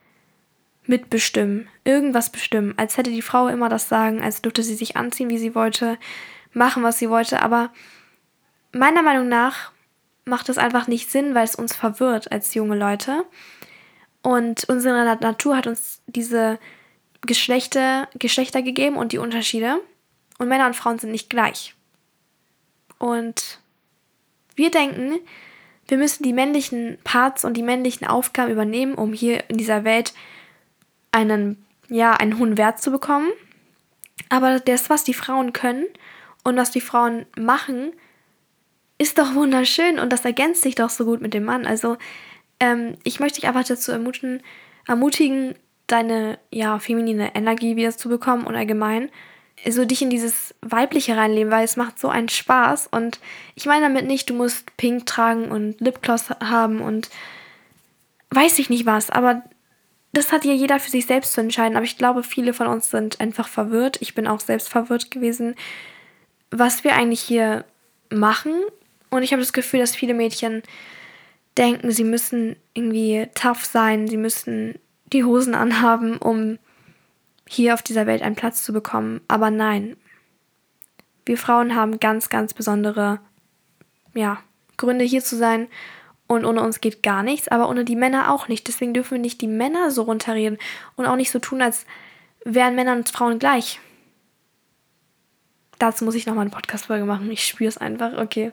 mitbestimmen, 0.87 1.69
irgendwas 1.85 2.31
bestimmen, 2.31 2.75
als 2.77 2.97
hätte 2.97 3.11
die 3.11 3.23
Frau 3.23 3.49
immer 3.49 3.69
das 3.69 3.89
Sagen, 3.89 4.23
als 4.23 4.43
dürfte 4.43 4.63
sie 4.63 4.75
sich 4.75 4.97
anziehen, 4.97 5.31
wie 5.31 5.39
sie 5.39 5.55
wollte, 5.55 5.99
machen, 6.53 6.83
was 6.83 6.99
sie 6.99 7.11
wollte, 7.11 7.43
aber 7.43 7.71
meiner 8.73 9.03
Meinung 9.03 9.29
nach 9.29 9.73
macht 10.25 10.49
das 10.49 10.59
einfach 10.59 10.87
nicht 10.87 11.11
Sinn, 11.11 11.35
weil 11.35 11.45
es 11.45 11.55
uns 11.55 11.75
verwirrt 11.75 12.33
als 12.33 12.55
junge 12.55 12.77
Leute. 12.77 13.25
Und 14.23 14.69
unsere 14.69 15.05
Natur 15.05 15.57
hat 15.57 15.69
uns 15.69 16.03
diese 16.07 16.59
Geschlechter, 17.23 18.09
Geschlechter 18.19 18.61
gegeben 18.63 18.97
und 18.97 19.13
die 19.13 19.19
Unterschiede. 19.19 19.81
Und 20.39 20.49
Männer 20.49 20.67
und 20.67 20.75
Frauen 20.75 20.99
sind 20.99 21.13
nicht 21.13 21.31
gleich. 21.31 21.76
Und 22.99 23.61
wir 24.55 24.71
denken, 24.71 25.19
wir 25.89 25.99
müssen 25.99 26.23
die 26.23 26.33
männlichen 26.33 26.99
Parts 27.05 27.45
und 27.45 27.55
die 27.55 27.63
männlichen 27.63 28.07
Aufgaben 28.07 28.51
übernehmen, 28.51 28.95
um 28.95 29.13
hier 29.13 29.49
in 29.49 29.57
dieser 29.57 29.85
Welt 29.85 30.15
einen, 31.13 31.65
ja, 31.89 32.15
einen 32.15 32.39
hohen 32.39 32.59
Wert 32.59 32.81
zu 32.81 32.91
bekommen. 32.91 33.29
Aber 34.29 34.59
das, 34.59 34.91
was 34.91 35.05
die 35.05 35.15
Frauen 35.15 35.53
können 35.53 35.85
und 36.43 36.57
was 36.57 36.71
die 36.71 36.81
Frauen 36.81 37.27
machen, 37.39 37.93
ist 38.99 39.19
doch 39.19 39.35
wunderschön 39.35 39.99
und 39.99 40.13
das 40.13 40.25
ergänzt 40.25 40.63
sich 40.63 40.75
doch 40.75 40.91
so 40.91 41.05
gut 41.05 41.21
mit 41.21 41.35
dem 41.35 41.45
Mann. 41.45 41.67
Also 41.67 41.97
ähm, 42.61 42.97
ich 43.05 43.21
möchte 43.21 43.41
dich 43.41 43.49
einfach 43.49 43.65
dazu 43.65 43.93
ermutigen, 43.93 44.43
ermutigen, 44.87 45.55
deine 45.87 46.39
ja, 46.51 46.79
feminine 46.79 47.35
Energie 47.35 47.77
wieder 47.77 47.97
zu 47.97 48.09
bekommen 48.09 48.47
und 48.47 48.57
allgemein 48.57 49.11
so 49.69 49.85
dich 49.85 50.03
in 50.03 50.11
dieses 50.11 50.55
Weibliche 50.61 51.17
reinleben, 51.17 51.51
weil 51.51 51.65
es 51.65 51.77
macht 51.77 51.99
so 51.99 52.09
einen 52.09 52.29
Spaß. 52.29 52.89
Und 52.89 53.21
ich 53.55 53.67
meine 53.67 53.87
damit 53.87 54.07
nicht, 54.07 54.31
du 54.31 54.35
musst 54.35 54.77
Pink 54.77 55.07
tragen 55.07 55.51
und 55.51 55.81
Lipgloss 55.81 56.31
haben 56.41 56.81
und 56.81 57.11
weiß 58.31 58.59
ich 58.59 58.71
nicht 58.71 58.87
was, 58.87 59.11
aber 59.11 59.43
das 60.13 60.33
hat 60.33 60.45
ja 60.45 60.53
jeder 60.53 60.81
für 60.81 60.91
sich 60.91 61.07
selbst 61.07 61.33
zu 61.33 61.41
entscheiden, 61.41 61.77
aber 61.77 61.85
ich 61.85 61.99
glaube, 61.99 62.23
viele 62.23 62.55
von 62.55 62.67
uns 62.67 62.91
sind 62.91 63.21
einfach 63.21 63.49
verwirrt. 63.49 63.99
Ich 64.01 64.15
bin 64.15 64.27
auch 64.27 64.41
selbst 64.41 64.69
verwirrt 64.71 65.11
gewesen, 65.11 65.55
was 66.51 66.85
wir 66.85 66.95
eigentlich 66.95 67.21
hier 67.21 67.65
machen. 68.11 68.55
Und 69.11 69.23
ich 69.23 69.33
habe 69.33 69.43
das 69.43 69.53
Gefühl, 69.53 69.81
dass 69.81 69.95
viele 69.95 70.15
Mädchen 70.15 70.63
denken, 71.59 71.91
sie 71.91 72.05
müssen 72.05 72.57
irgendwie 72.75 73.29
tough 73.35 73.65
sein, 73.65 74.09
sie 74.09 74.17
müssen 74.17 74.79
die 75.13 75.25
Hosen 75.25 75.55
anhaben, 75.55 76.17
um 76.17 76.59
hier 77.49 77.75
auf 77.75 77.83
dieser 77.83 78.07
Welt 78.07 78.23
einen 78.23 78.37
Platz 78.37 78.63
zu 78.63 78.73
bekommen. 78.73 79.21
Aber 79.29 79.51
nein, 79.51 79.97
wir 81.25 81.39
Frauen 81.39 81.75
haben 81.75 82.01
ganz, 82.01 82.29
ganz 82.29 82.55
besondere 82.55 83.21
ja, 84.15 84.39
Gründe 84.77 85.05
hier 85.05 85.23
zu 85.23 85.37
sein 85.37 85.69
und 86.27 86.45
ohne 86.45 86.63
uns 86.63 86.81
geht 86.81 87.03
gar 87.03 87.23
nichts, 87.23 87.49
aber 87.49 87.69
ohne 87.69 87.85
die 87.85 87.97
Männer 87.97 88.33
auch 88.33 88.49
nicht. 88.49 88.67
Deswegen 88.67 88.95
dürfen 88.95 89.13
wir 89.13 89.19
nicht 89.19 89.41
die 89.41 89.47
Männer 89.47 89.91
so 89.91 90.03
runterreden 90.03 90.59
und 90.97 91.07
auch 91.07 91.17
nicht 91.17 91.31
so 91.31 91.39
tun, 91.39 91.63
als 91.63 91.87
wären 92.45 92.75
Männer 92.75 92.95
und 92.95 93.09
Frauen 93.09 93.39
gleich. 93.39 93.81
Dazu 95.79 96.05
muss 96.05 96.15
ich 96.15 96.27
nochmal 96.27 96.43
eine 96.43 96.51
Podcast-Folge 96.51 97.05
machen. 97.05 97.31
Ich 97.31 97.47
spüre 97.47 97.69
es 97.69 97.77
einfach. 97.77 98.15
Okay. 98.17 98.53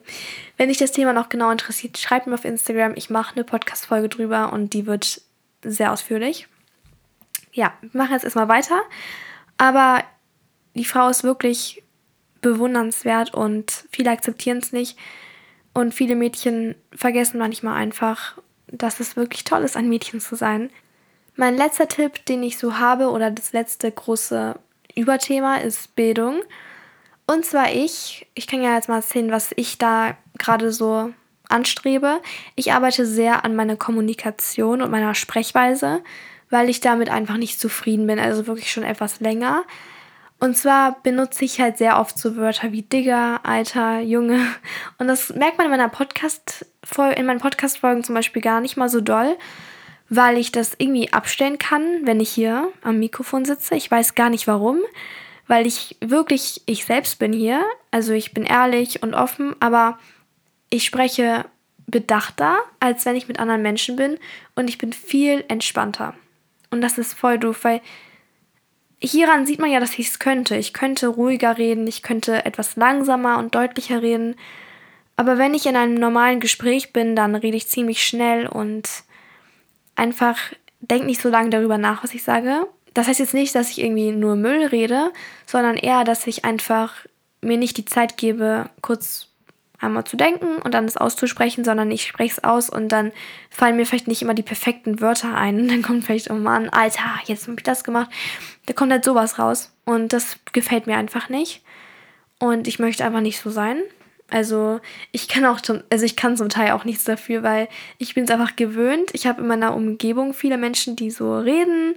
Wenn 0.57 0.67
dich 0.67 0.77
das 0.77 0.91
Thema 0.91 1.13
noch 1.13 1.29
genau 1.29 1.51
interessiert, 1.51 1.97
schreib 1.97 2.27
mir 2.27 2.33
auf 2.33 2.43
Instagram. 2.43 2.93
Ich 2.95 3.09
mache 3.09 3.35
eine 3.35 3.45
Podcast-Folge 3.45 4.09
drüber 4.09 4.51
und 4.51 4.73
die 4.73 4.85
wird 4.85 5.21
sehr 5.63 5.93
ausführlich. 5.93 6.47
Ja, 7.53 7.73
wir 7.81 7.89
machen 7.93 8.13
jetzt 8.13 8.23
erstmal 8.23 8.49
weiter. 8.49 8.81
Aber 9.57 10.03
die 10.73 10.85
Frau 10.85 11.07
ist 11.07 11.23
wirklich 11.23 11.83
bewundernswert 12.41 13.33
und 13.33 13.85
viele 13.91 14.11
akzeptieren 14.11 14.57
es 14.57 14.71
nicht. 14.73 14.97
Und 15.73 15.93
viele 15.93 16.15
Mädchen 16.15 16.75
vergessen 16.95 17.39
manchmal 17.39 17.75
einfach, 17.75 18.37
dass 18.67 18.99
es 18.99 19.15
wirklich 19.15 19.43
toll 19.43 19.63
ist, 19.63 19.77
ein 19.77 19.89
Mädchen 19.89 20.19
zu 20.19 20.35
sein. 20.35 20.69
Mein 21.35 21.55
letzter 21.55 21.87
Tipp, 21.87 22.25
den 22.25 22.43
ich 22.43 22.57
so 22.57 22.77
habe, 22.77 23.09
oder 23.09 23.31
das 23.31 23.53
letzte 23.53 23.91
große 23.91 24.55
Überthema, 24.95 25.57
ist 25.57 25.95
Bildung. 25.95 26.41
Und 27.25 27.45
zwar 27.45 27.71
ich, 27.71 28.27
ich 28.35 28.45
kann 28.47 28.61
ja 28.61 28.75
jetzt 28.75 28.89
mal 28.89 28.97
erzählen, 28.97 29.31
was 29.31 29.51
ich 29.55 29.77
da 29.77 30.15
gerade 30.37 30.71
so 30.71 31.11
anstrebe. 31.49 32.21
Ich 32.55 32.73
arbeite 32.73 33.05
sehr 33.05 33.45
an 33.45 33.55
meiner 33.55 33.77
Kommunikation 33.77 34.81
und 34.81 34.91
meiner 34.91 35.15
Sprechweise, 35.15 36.03
weil 36.53 36.69
ich 36.69 36.81
damit 36.81 37.09
einfach 37.09 37.37
nicht 37.37 37.59
zufrieden 37.59 38.05
bin, 38.05 38.19
also 38.19 38.45
wirklich 38.45 38.71
schon 38.71 38.83
etwas 38.83 39.19
länger. 39.19 39.63
Und 40.39 40.55
zwar 40.55 41.01
benutze 41.01 41.45
ich 41.45 41.59
halt 41.59 41.79
sehr 41.79 41.99
oft 41.99 42.15
so 42.19 42.35
Wörter 42.35 42.71
wie 42.71 42.83
Digger, 42.83 43.39
Alter, 43.41 44.01
Junge. 44.01 44.39
Und 44.99 45.07
das 45.07 45.33
merkt 45.33 45.57
man 45.57 45.65
in 45.65 45.71
meiner 45.71 45.89
Podcast 45.89 46.67
in 47.15 47.25
meinen 47.25 47.39
Podcast-Folgen 47.39 48.03
zum 48.03 48.13
Beispiel 48.13 48.43
gar 48.43 48.61
nicht 48.61 48.77
mal 48.77 48.87
so 48.87 49.01
doll, 49.01 49.35
weil 50.09 50.37
ich 50.37 50.51
das 50.51 50.75
irgendwie 50.77 51.11
abstellen 51.11 51.57
kann, 51.57 52.01
wenn 52.03 52.19
ich 52.19 52.29
hier 52.29 52.71
am 52.83 52.99
Mikrofon 52.99 53.45
sitze. 53.45 53.73
Ich 53.73 53.89
weiß 53.89 54.13
gar 54.13 54.29
nicht 54.29 54.45
warum, 54.45 54.77
weil 55.47 55.65
ich 55.65 55.97
wirklich 56.01 56.61
ich 56.67 56.85
selbst 56.85 57.17
bin 57.17 57.33
hier. 57.33 57.63
Also 57.89 58.13
ich 58.13 58.31
bin 58.31 58.43
ehrlich 58.43 59.01
und 59.01 59.15
offen, 59.15 59.55
aber 59.59 59.97
ich 60.69 60.85
spreche 60.85 61.45
bedachter, 61.87 62.57
als 62.79 63.07
wenn 63.07 63.15
ich 63.15 63.27
mit 63.27 63.39
anderen 63.39 63.63
Menschen 63.63 63.95
bin 63.95 64.19
und 64.53 64.69
ich 64.69 64.77
bin 64.77 64.93
viel 64.93 65.43
entspannter. 65.47 66.13
Und 66.73 66.81
das 66.81 66.97
ist 66.97 67.13
voll 67.13 67.37
doof, 67.37 67.63
weil 67.63 67.81
hieran 68.99 69.45
sieht 69.45 69.59
man 69.59 69.71
ja, 69.71 69.79
dass 69.79 69.97
ich 69.99 70.07
es 70.07 70.19
könnte. 70.19 70.55
Ich 70.57 70.73
könnte 70.73 71.07
ruhiger 71.07 71.57
reden, 71.57 71.85
ich 71.87 72.01
könnte 72.01 72.45
etwas 72.45 72.75
langsamer 72.75 73.37
und 73.37 73.53
deutlicher 73.53 74.01
reden. 74.01 74.35
Aber 75.15 75.37
wenn 75.37 75.53
ich 75.53 75.67
in 75.67 75.75
einem 75.75 75.93
normalen 75.93 76.39
Gespräch 76.39 76.91
bin, 76.91 77.15
dann 77.15 77.35
rede 77.35 77.55
ich 77.55 77.67
ziemlich 77.67 78.01
schnell 78.03 78.47
und 78.47 78.89
einfach 79.95 80.37
denke 80.79 81.05
nicht 81.05 81.21
so 81.21 81.29
lange 81.29 81.51
darüber 81.51 81.77
nach, 81.77 82.03
was 82.03 82.13
ich 82.13 82.23
sage. 82.23 82.67
Das 82.93 83.07
heißt 83.07 83.19
jetzt 83.19 83.33
nicht, 83.33 83.53
dass 83.53 83.69
ich 83.69 83.81
irgendwie 83.81 84.11
nur 84.11 84.35
Müll 84.35 84.65
rede, 84.65 85.13
sondern 85.45 85.77
eher, 85.77 86.03
dass 86.03 86.25
ich 86.25 86.43
einfach 86.43 87.05
mir 87.41 87.57
nicht 87.57 87.77
die 87.77 87.85
Zeit 87.85 88.17
gebe, 88.17 88.69
kurz 88.81 89.27
einmal 89.83 90.03
zu 90.05 90.17
denken 90.17 90.57
und 90.57 90.73
dann 90.73 90.85
es 90.85 90.97
auszusprechen, 90.97 91.63
sondern 91.63 91.91
ich 91.91 92.07
spreche 92.07 92.33
es 92.37 92.43
aus 92.43 92.69
und 92.69 92.89
dann 92.89 93.11
fallen 93.49 93.75
mir 93.75 93.85
vielleicht 93.85 94.07
nicht 94.07 94.21
immer 94.21 94.33
die 94.33 94.43
perfekten 94.43 95.01
Wörter 95.01 95.35
ein. 95.35 95.59
Und 95.59 95.67
dann 95.69 95.81
kommt 95.81 96.05
vielleicht, 96.05 96.29
oh 96.29 96.35
Mann, 96.35 96.69
Alter, 96.69 97.19
jetzt 97.25 97.47
habe 97.47 97.57
ich 97.57 97.63
das 97.63 97.83
gemacht. 97.83 98.09
Da 98.65 98.73
kommt 98.73 98.91
halt 98.91 99.05
sowas 99.05 99.39
raus. 99.39 99.71
Und 99.85 100.13
das 100.13 100.37
gefällt 100.51 100.87
mir 100.87 100.97
einfach 100.97 101.29
nicht. 101.29 101.63
Und 102.39 102.67
ich 102.67 102.79
möchte 102.79 103.05
einfach 103.05 103.21
nicht 103.21 103.39
so 103.39 103.49
sein. 103.49 103.77
Also 104.29 104.79
ich 105.11 105.27
kann 105.27 105.45
auch 105.45 105.61
zum, 105.61 105.83
also 105.91 106.05
ich 106.05 106.15
kann 106.15 106.37
zum 106.37 106.49
Teil 106.49 106.71
auch 106.71 106.85
nichts 106.85 107.03
dafür, 107.03 107.43
weil 107.43 107.67
ich 107.99 108.15
bin 108.15 108.23
es 108.23 108.31
einfach 108.31 108.55
gewöhnt. 108.55 109.11
Ich 109.13 109.27
habe 109.27 109.41
in 109.41 109.47
meiner 109.47 109.75
Umgebung 109.75 110.33
viele 110.33 110.57
Menschen, 110.57 110.95
die 110.95 111.11
so 111.11 111.37
reden. 111.37 111.95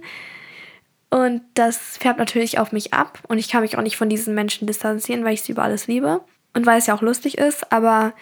Und 1.09 1.41
das 1.53 1.97
färbt 1.97 2.19
natürlich 2.19 2.59
auf 2.59 2.71
mich 2.71 2.93
ab. 2.93 3.19
Und 3.27 3.37
ich 3.37 3.49
kann 3.49 3.61
mich 3.61 3.77
auch 3.77 3.81
nicht 3.81 3.97
von 3.97 4.09
diesen 4.09 4.35
Menschen 4.35 4.67
distanzieren, 4.67 5.23
weil 5.23 5.33
ich 5.33 5.41
sie 5.41 5.53
über 5.53 5.63
alles 5.63 5.87
liebe 5.87 6.21
und 6.57 6.65
weil 6.65 6.79
es 6.79 6.87
ja 6.87 6.95
auch 6.95 7.03
lustig 7.03 7.37
ist, 7.37 7.71
aber 7.71 8.13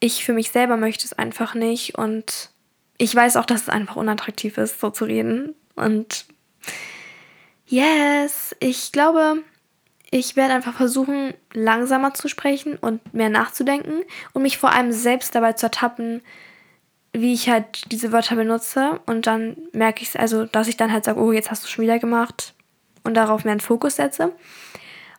ich 0.00 0.24
für 0.24 0.32
mich 0.32 0.50
selber 0.50 0.78
möchte 0.78 1.04
es 1.04 1.12
einfach 1.12 1.54
nicht 1.54 1.98
und 1.98 2.48
ich 2.96 3.14
weiß 3.14 3.36
auch, 3.36 3.44
dass 3.44 3.62
es 3.62 3.68
einfach 3.68 3.96
unattraktiv 3.96 4.56
ist, 4.56 4.80
so 4.80 4.88
zu 4.88 5.04
reden. 5.04 5.54
Und 5.74 6.24
yes, 7.66 8.56
ich 8.60 8.92
glaube, 8.92 9.42
ich 10.10 10.36
werde 10.36 10.54
einfach 10.54 10.74
versuchen, 10.74 11.34
langsamer 11.52 12.14
zu 12.14 12.28
sprechen 12.28 12.76
und 12.76 13.12
mehr 13.12 13.28
nachzudenken 13.28 14.04
und 14.32 14.40
mich 14.40 14.56
vor 14.56 14.72
allem 14.72 14.92
selbst 14.92 15.34
dabei 15.34 15.52
zu 15.52 15.66
ertappen, 15.66 16.22
wie 17.12 17.34
ich 17.34 17.50
halt 17.50 17.92
diese 17.92 18.10
Wörter 18.10 18.36
benutze. 18.36 19.00
Und 19.04 19.26
dann 19.26 19.58
merke 19.72 20.00
ich 20.00 20.08
es, 20.08 20.16
also, 20.16 20.46
dass 20.46 20.66
ich 20.66 20.78
dann 20.78 20.92
halt 20.92 21.04
sage, 21.04 21.20
oh, 21.20 21.32
jetzt 21.32 21.50
hast 21.50 21.62
du 21.64 21.68
schon 21.68 21.82
wieder 21.82 21.98
gemacht 21.98 22.54
und 23.04 23.14
darauf 23.14 23.44
mehr 23.44 23.52
einen 23.52 23.60
Fokus 23.60 23.96
setze. 23.96 24.32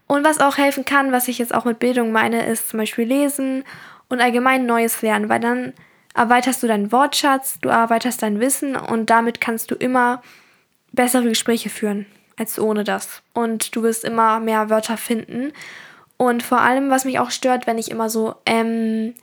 Und 0.08 0.24
was 0.24 0.40
auch 0.40 0.58
helfen 0.58 0.86
kann, 0.86 1.12
was 1.12 1.28
ich 1.28 1.40
jetzt 1.40 1.54
auch 1.54 1.66
mit 1.66 1.80
Bildung 1.80 2.12
meine, 2.12 2.46
ist 2.46 2.70
zum 2.70 2.80
Beispiel 2.80 3.06
Lesen 3.06 3.64
und 4.10 4.22
allgemein 4.22 4.66
Neues 4.66 5.02
lernen, 5.02 5.30
weil 5.30 5.40
dann 5.40 5.74
erweiterst 6.14 6.62
du 6.62 6.68
deinen 6.68 6.92
Wortschatz, 6.92 7.60
du 7.62 7.70
erweiterst 7.70 8.22
dein 8.22 8.40
Wissen 8.40 8.76
und 8.76 9.10
damit 9.10 9.42
kannst 9.42 9.72
du 9.72 9.76
immer 9.76 10.22
bessere 10.92 11.24
Gespräche 11.24 11.70
führen 11.70 12.06
als 12.38 12.60
ohne 12.60 12.84
das. 12.84 13.22
Und 13.34 13.76
du 13.76 13.84
wirst 13.84 14.04
immer 14.04 14.40
mehr 14.40 14.70
Wörter 14.70 14.98
finden. 14.98 15.54
Und 16.18 16.44
vor 16.44 16.62
allem, 16.62 16.90
was 16.90 17.06
mich 17.06 17.20
auch 17.20 17.32
stört, 17.32 17.68
wenn 17.68 17.78
ich 17.78 17.92
immer 17.92 18.10
so, 18.10 18.36
ähm, 18.46 19.14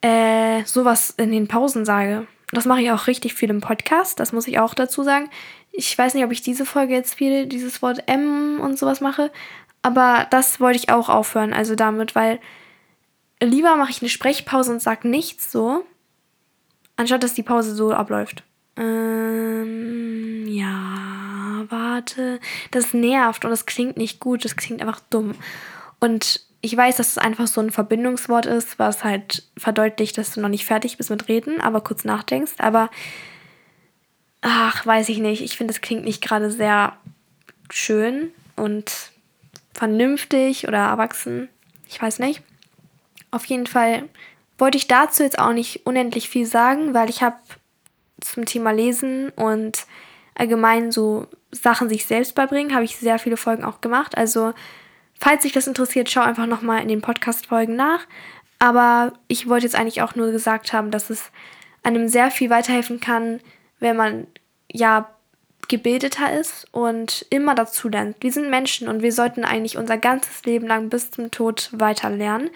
äh, 0.00 0.64
sowas 0.64 1.14
in 1.16 1.32
den 1.32 1.48
Pausen 1.48 1.84
sage. 1.84 2.26
Das 2.52 2.64
mache 2.64 2.80
ich 2.80 2.90
auch 2.90 3.06
richtig 3.06 3.34
viel 3.34 3.50
im 3.50 3.60
Podcast, 3.60 4.20
das 4.20 4.32
muss 4.32 4.48
ich 4.48 4.58
auch 4.58 4.74
dazu 4.74 5.02
sagen. 5.02 5.28
Ich 5.70 5.96
weiß 5.96 6.14
nicht, 6.14 6.24
ob 6.24 6.32
ich 6.32 6.42
diese 6.42 6.64
Folge 6.64 6.94
jetzt 6.94 7.14
viel 7.14 7.46
dieses 7.46 7.82
Wort 7.82 8.04
M 8.06 8.58
und 8.60 8.78
sowas 8.78 9.00
mache, 9.00 9.30
aber 9.82 10.26
das 10.30 10.60
wollte 10.60 10.78
ich 10.78 10.90
auch 10.90 11.08
aufhören, 11.08 11.52
also 11.52 11.74
damit, 11.74 12.14
weil 12.14 12.40
lieber 13.40 13.76
mache 13.76 13.90
ich 13.90 14.02
eine 14.02 14.08
Sprechpause 14.08 14.72
und 14.72 14.82
sage 14.82 15.08
nichts 15.08 15.52
so, 15.52 15.84
anstatt 16.96 17.22
dass 17.22 17.34
die 17.34 17.42
Pause 17.42 17.74
so 17.74 17.92
abläuft. 17.92 18.42
Ähm, 18.76 20.46
ja, 20.46 21.64
warte. 21.68 22.40
Das 22.70 22.94
nervt 22.94 23.44
und 23.44 23.50
das 23.50 23.66
klingt 23.66 23.96
nicht 23.96 24.20
gut, 24.20 24.44
das 24.44 24.56
klingt 24.56 24.80
einfach 24.80 25.00
dumm. 25.10 25.34
Und 26.00 26.47
ich 26.60 26.76
weiß, 26.76 26.96
dass 26.96 27.08
es 27.08 27.18
einfach 27.18 27.46
so 27.46 27.60
ein 27.60 27.70
Verbindungswort 27.70 28.46
ist, 28.46 28.78
was 28.78 29.04
halt 29.04 29.44
verdeutlicht, 29.56 30.18
dass 30.18 30.32
du 30.32 30.40
noch 30.40 30.48
nicht 30.48 30.64
fertig 30.64 30.96
bist 30.96 31.10
mit 31.10 31.28
Reden, 31.28 31.60
aber 31.60 31.80
kurz 31.80 32.04
nachdenkst. 32.04 32.54
Aber, 32.58 32.90
ach, 34.40 34.84
weiß 34.84 35.08
ich 35.08 35.18
nicht. 35.18 35.42
Ich 35.42 35.56
finde, 35.56 35.72
es 35.72 35.80
klingt 35.80 36.04
nicht 36.04 36.22
gerade 36.22 36.50
sehr 36.50 36.96
schön 37.70 38.32
und 38.56 38.92
vernünftig 39.72 40.66
oder 40.66 40.78
erwachsen. 40.78 41.48
Ich 41.88 42.00
weiß 42.02 42.18
nicht. 42.18 42.42
Auf 43.30 43.44
jeden 43.44 43.66
Fall 43.66 44.08
wollte 44.56 44.78
ich 44.78 44.88
dazu 44.88 45.22
jetzt 45.22 45.38
auch 45.38 45.52
nicht 45.52 45.86
unendlich 45.86 46.28
viel 46.28 46.46
sagen, 46.46 46.92
weil 46.92 47.08
ich 47.08 47.22
habe 47.22 47.36
zum 48.20 48.46
Thema 48.46 48.72
Lesen 48.72 49.28
und 49.30 49.86
allgemein 50.34 50.90
so 50.90 51.28
Sachen 51.52 51.88
sich 51.88 52.06
selbst 52.06 52.34
beibringen, 52.34 52.74
habe 52.74 52.84
ich 52.84 52.96
sehr 52.96 53.20
viele 53.20 53.36
Folgen 53.36 53.64
auch 53.64 53.80
gemacht. 53.80 54.16
Also, 54.18 54.54
falls 55.18 55.42
dich 55.42 55.52
das 55.52 55.66
interessiert, 55.66 56.10
schau 56.10 56.22
einfach 56.22 56.46
nochmal 56.46 56.82
in 56.82 56.88
den 56.88 57.00
Podcast-Folgen 57.00 57.76
nach. 57.76 58.06
Aber 58.58 59.12
ich 59.28 59.48
wollte 59.48 59.66
jetzt 59.66 59.76
eigentlich 59.76 60.02
auch 60.02 60.14
nur 60.14 60.32
gesagt 60.32 60.72
haben, 60.72 60.90
dass 60.90 61.10
es 61.10 61.30
einem 61.82 62.08
sehr 62.08 62.30
viel 62.30 62.50
weiterhelfen 62.50 63.00
kann, 63.00 63.40
wenn 63.78 63.96
man 63.96 64.26
ja 64.70 65.08
gebildeter 65.68 66.38
ist 66.38 66.66
und 66.72 67.26
immer 67.30 67.54
dazu 67.54 67.88
lernt. 67.88 68.16
Wir 68.20 68.32
sind 68.32 68.50
Menschen 68.50 68.88
und 68.88 69.02
wir 69.02 69.12
sollten 69.12 69.44
eigentlich 69.44 69.76
unser 69.76 69.98
ganzes 69.98 70.44
Leben 70.44 70.66
lang 70.66 70.88
bis 70.88 71.10
zum 71.10 71.30
Tod 71.30 71.70
weiter 71.72 72.10
lernen. 72.10 72.50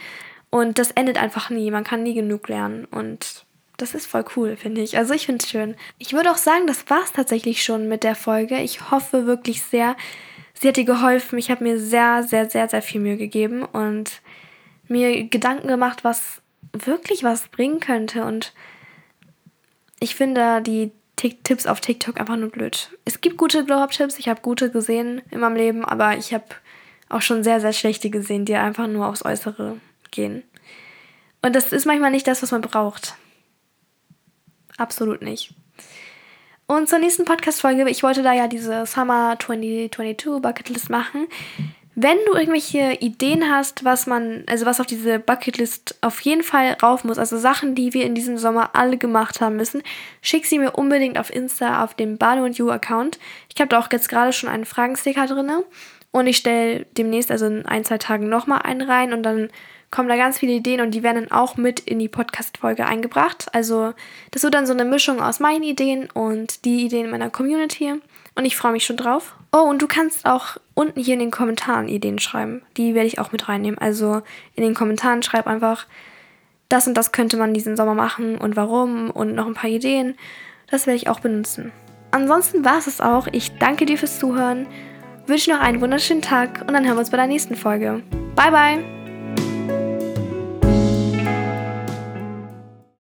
Und 0.50 0.78
das 0.78 0.90
endet 0.90 1.18
einfach 1.18 1.50
nie. 1.50 1.70
Man 1.70 1.84
kann 1.84 2.02
nie 2.02 2.14
genug 2.14 2.48
lernen. 2.48 2.86
Und 2.86 3.44
das 3.76 3.94
ist 3.94 4.06
voll 4.06 4.24
cool, 4.36 4.56
finde 4.56 4.80
ich. 4.80 4.96
Also 4.96 5.14
ich 5.14 5.26
finde 5.26 5.42
es 5.42 5.50
schön. 5.50 5.76
Ich 5.98 6.12
würde 6.12 6.30
auch 6.30 6.36
sagen, 6.36 6.66
das 6.66 6.88
war 6.88 7.02
es 7.04 7.12
tatsächlich 7.12 7.62
schon 7.62 7.88
mit 7.88 8.02
der 8.02 8.14
Folge. 8.14 8.60
Ich 8.60 8.90
hoffe 8.90 9.26
wirklich 9.26 9.62
sehr, 9.62 9.96
sie 10.62 10.68
hat 10.68 10.76
dir 10.76 10.84
geholfen. 10.84 11.38
Ich 11.38 11.50
habe 11.50 11.64
mir 11.64 11.78
sehr, 11.78 12.22
sehr, 12.22 12.48
sehr, 12.48 12.68
sehr 12.68 12.82
viel 12.82 13.00
Mühe 13.00 13.16
gegeben 13.16 13.64
und 13.64 14.22
mir 14.88 15.24
Gedanken 15.24 15.66
gemacht, 15.66 16.04
was 16.04 16.40
wirklich 16.72 17.24
was 17.24 17.48
bringen 17.48 17.80
könnte. 17.80 18.24
Und 18.24 18.52
ich 19.98 20.14
finde, 20.14 20.62
die 20.62 20.92
Tipps 21.16 21.66
auf 21.66 21.80
TikTok 21.80 22.18
einfach 22.18 22.36
nur 22.36 22.50
blöd. 22.50 22.90
Es 23.04 23.20
gibt 23.20 23.36
gute 23.36 23.64
Glow-Up-Tipps, 23.64 24.18
ich 24.18 24.28
habe 24.28 24.40
gute 24.40 24.70
gesehen 24.70 25.22
in 25.30 25.40
meinem 25.40 25.56
Leben, 25.56 25.84
aber 25.84 26.16
ich 26.16 26.32
habe 26.32 26.46
auch 27.08 27.22
schon 27.22 27.44
sehr, 27.44 27.60
sehr 27.60 27.72
schlechte 27.72 28.10
gesehen, 28.10 28.44
die 28.44 28.54
einfach 28.54 28.86
nur 28.86 29.06
aufs 29.06 29.24
Äußere 29.24 29.76
gehen. 30.10 30.42
Und 31.42 31.54
das 31.54 31.72
ist 31.72 31.86
manchmal 31.86 32.10
nicht 32.10 32.26
das, 32.26 32.42
was 32.42 32.52
man 32.52 32.60
braucht. 32.60 33.16
Absolut 34.78 35.22
nicht. 35.22 35.54
Und 36.66 36.88
zur 36.88 36.98
nächsten 36.98 37.24
Podcast-Folge, 37.24 37.88
ich 37.90 38.02
wollte 38.02 38.22
da 38.22 38.32
ja 38.32 38.48
diese 38.48 38.86
Summer 38.86 39.36
2022 39.38 40.40
Bucketlist 40.40 40.90
machen. 40.90 41.26
Wenn 41.94 42.16
du 42.26 42.32
irgendwelche 42.32 42.94
Ideen 43.00 43.50
hast, 43.50 43.84
was 43.84 44.06
man, 44.06 44.44
also 44.46 44.64
was 44.64 44.80
auf 44.80 44.86
diese 44.86 45.18
Bucketlist 45.18 45.98
auf 46.00 46.20
jeden 46.20 46.42
Fall 46.42 46.78
rauf 46.82 47.04
muss, 47.04 47.18
also 47.18 47.36
Sachen, 47.36 47.74
die 47.74 47.92
wir 47.92 48.06
in 48.06 48.14
diesem 48.14 48.38
Sommer 48.38 48.70
alle 48.74 48.96
gemacht 48.96 49.42
haben 49.42 49.56
müssen, 49.56 49.82
schick 50.22 50.46
sie 50.46 50.58
mir 50.58 50.72
unbedingt 50.72 51.18
auf 51.18 51.30
Insta 51.30 51.84
auf 51.84 51.92
dem 51.92 52.16
Balo 52.16 52.44
und 52.44 52.56
You 52.56 52.70
Account. 52.70 53.18
Ich 53.54 53.60
habe 53.60 53.68
da 53.68 53.78
auch 53.78 53.92
jetzt 53.92 54.08
gerade 54.08 54.32
schon 54.32 54.48
einen 54.48 54.64
Fragensticker 54.64 55.26
drin 55.26 55.50
und 56.12 56.26
ich 56.26 56.38
stelle 56.38 56.86
demnächst, 56.96 57.30
also 57.30 57.44
in 57.44 57.66
ein, 57.66 57.84
zwei 57.84 57.98
Tagen 57.98 58.30
nochmal 58.30 58.62
einen 58.62 58.82
rein 58.82 59.12
und 59.12 59.22
dann 59.22 59.50
kommen 59.92 60.08
da 60.08 60.16
ganz 60.16 60.38
viele 60.38 60.52
Ideen 60.52 60.80
und 60.80 60.90
die 60.90 61.04
werden 61.04 61.28
dann 61.28 61.30
auch 61.30 61.56
mit 61.56 61.78
in 61.78 62.00
die 62.00 62.08
Podcast-Folge 62.08 62.84
eingebracht. 62.84 63.46
Also 63.52 63.92
das 64.32 64.42
wird 64.42 64.54
dann 64.54 64.66
so 64.66 64.72
eine 64.72 64.84
Mischung 64.84 65.20
aus 65.20 65.38
meinen 65.38 65.62
Ideen 65.62 66.10
und 66.10 66.64
die 66.64 66.86
Ideen 66.86 67.10
meiner 67.10 67.30
Community 67.30 67.92
und 68.34 68.44
ich 68.44 68.56
freue 68.56 68.72
mich 68.72 68.84
schon 68.84 68.96
drauf. 68.96 69.36
Oh, 69.52 69.68
und 69.68 69.82
du 69.82 69.86
kannst 69.86 70.24
auch 70.26 70.56
unten 70.74 70.98
hier 70.98 71.14
in 71.14 71.20
den 71.20 71.30
Kommentaren 71.30 71.88
Ideen 71.88 72.18
schreiben. 72.18 72.62
Die 72.76 72.94
werde 72.94 73.06
ich 73.06 73.18
auch 73.18 73.30
mit 73.32 73.48
reinnehmen. 73.48 73.78
Also 73.78 74.22
in 74.54 74.64
den 74.64 74.74
Kommentaren 74.74 75.22
schreib 75.22 75.46
einfach, 75.46 75.86
das 76.70 76.88
und 76.88 76.94
das 76.94 77.12
könnte 77.12 77.36
man 77.36 77.52
diesen 77.52 77.76
Sommer 77.76 77.94
machen 77.94 78.38
und 78.38 78.56
warum 78.56 79.10
und 79.10 79.34
noch 79.34 79.46
ein 79.46 79.54
paar 79.54 79.68
Ideen. 79.70 80.16
Das 80.70 80.86
werde 80.86 80.96
ich 80.96 81.08
auch 81.08 81.20
benutzen. 81.20 81.70
Ansonsten 82.12 82.64
war 82.64 82.78
es 82.78 82.86
es 82.86 83.02
auch. 83.02 83.26
Ich 83.32 83.58
danke 83.58 83.84
dir 83.84 83.98
fürs 83.98 84.18
Zuhören, 84.18 84.66
wünsche 85.26 85.50
noch 85.50 85.60
einen 85.60 85.82
wunderschönen 85.82 86.22
Tag 86.22 86.62
und 86.62 86.72
dann 86.72 86.84
hören 86.84 86.96
wir 86.96 87.00
uns 87.00 87.10
bei 87.10 87.18
der 87.18 87.26
nächsten 87.26 87.56
Folge. 87.56 88.02
Bye, 88.34 88.50
bye! 88.50 89.01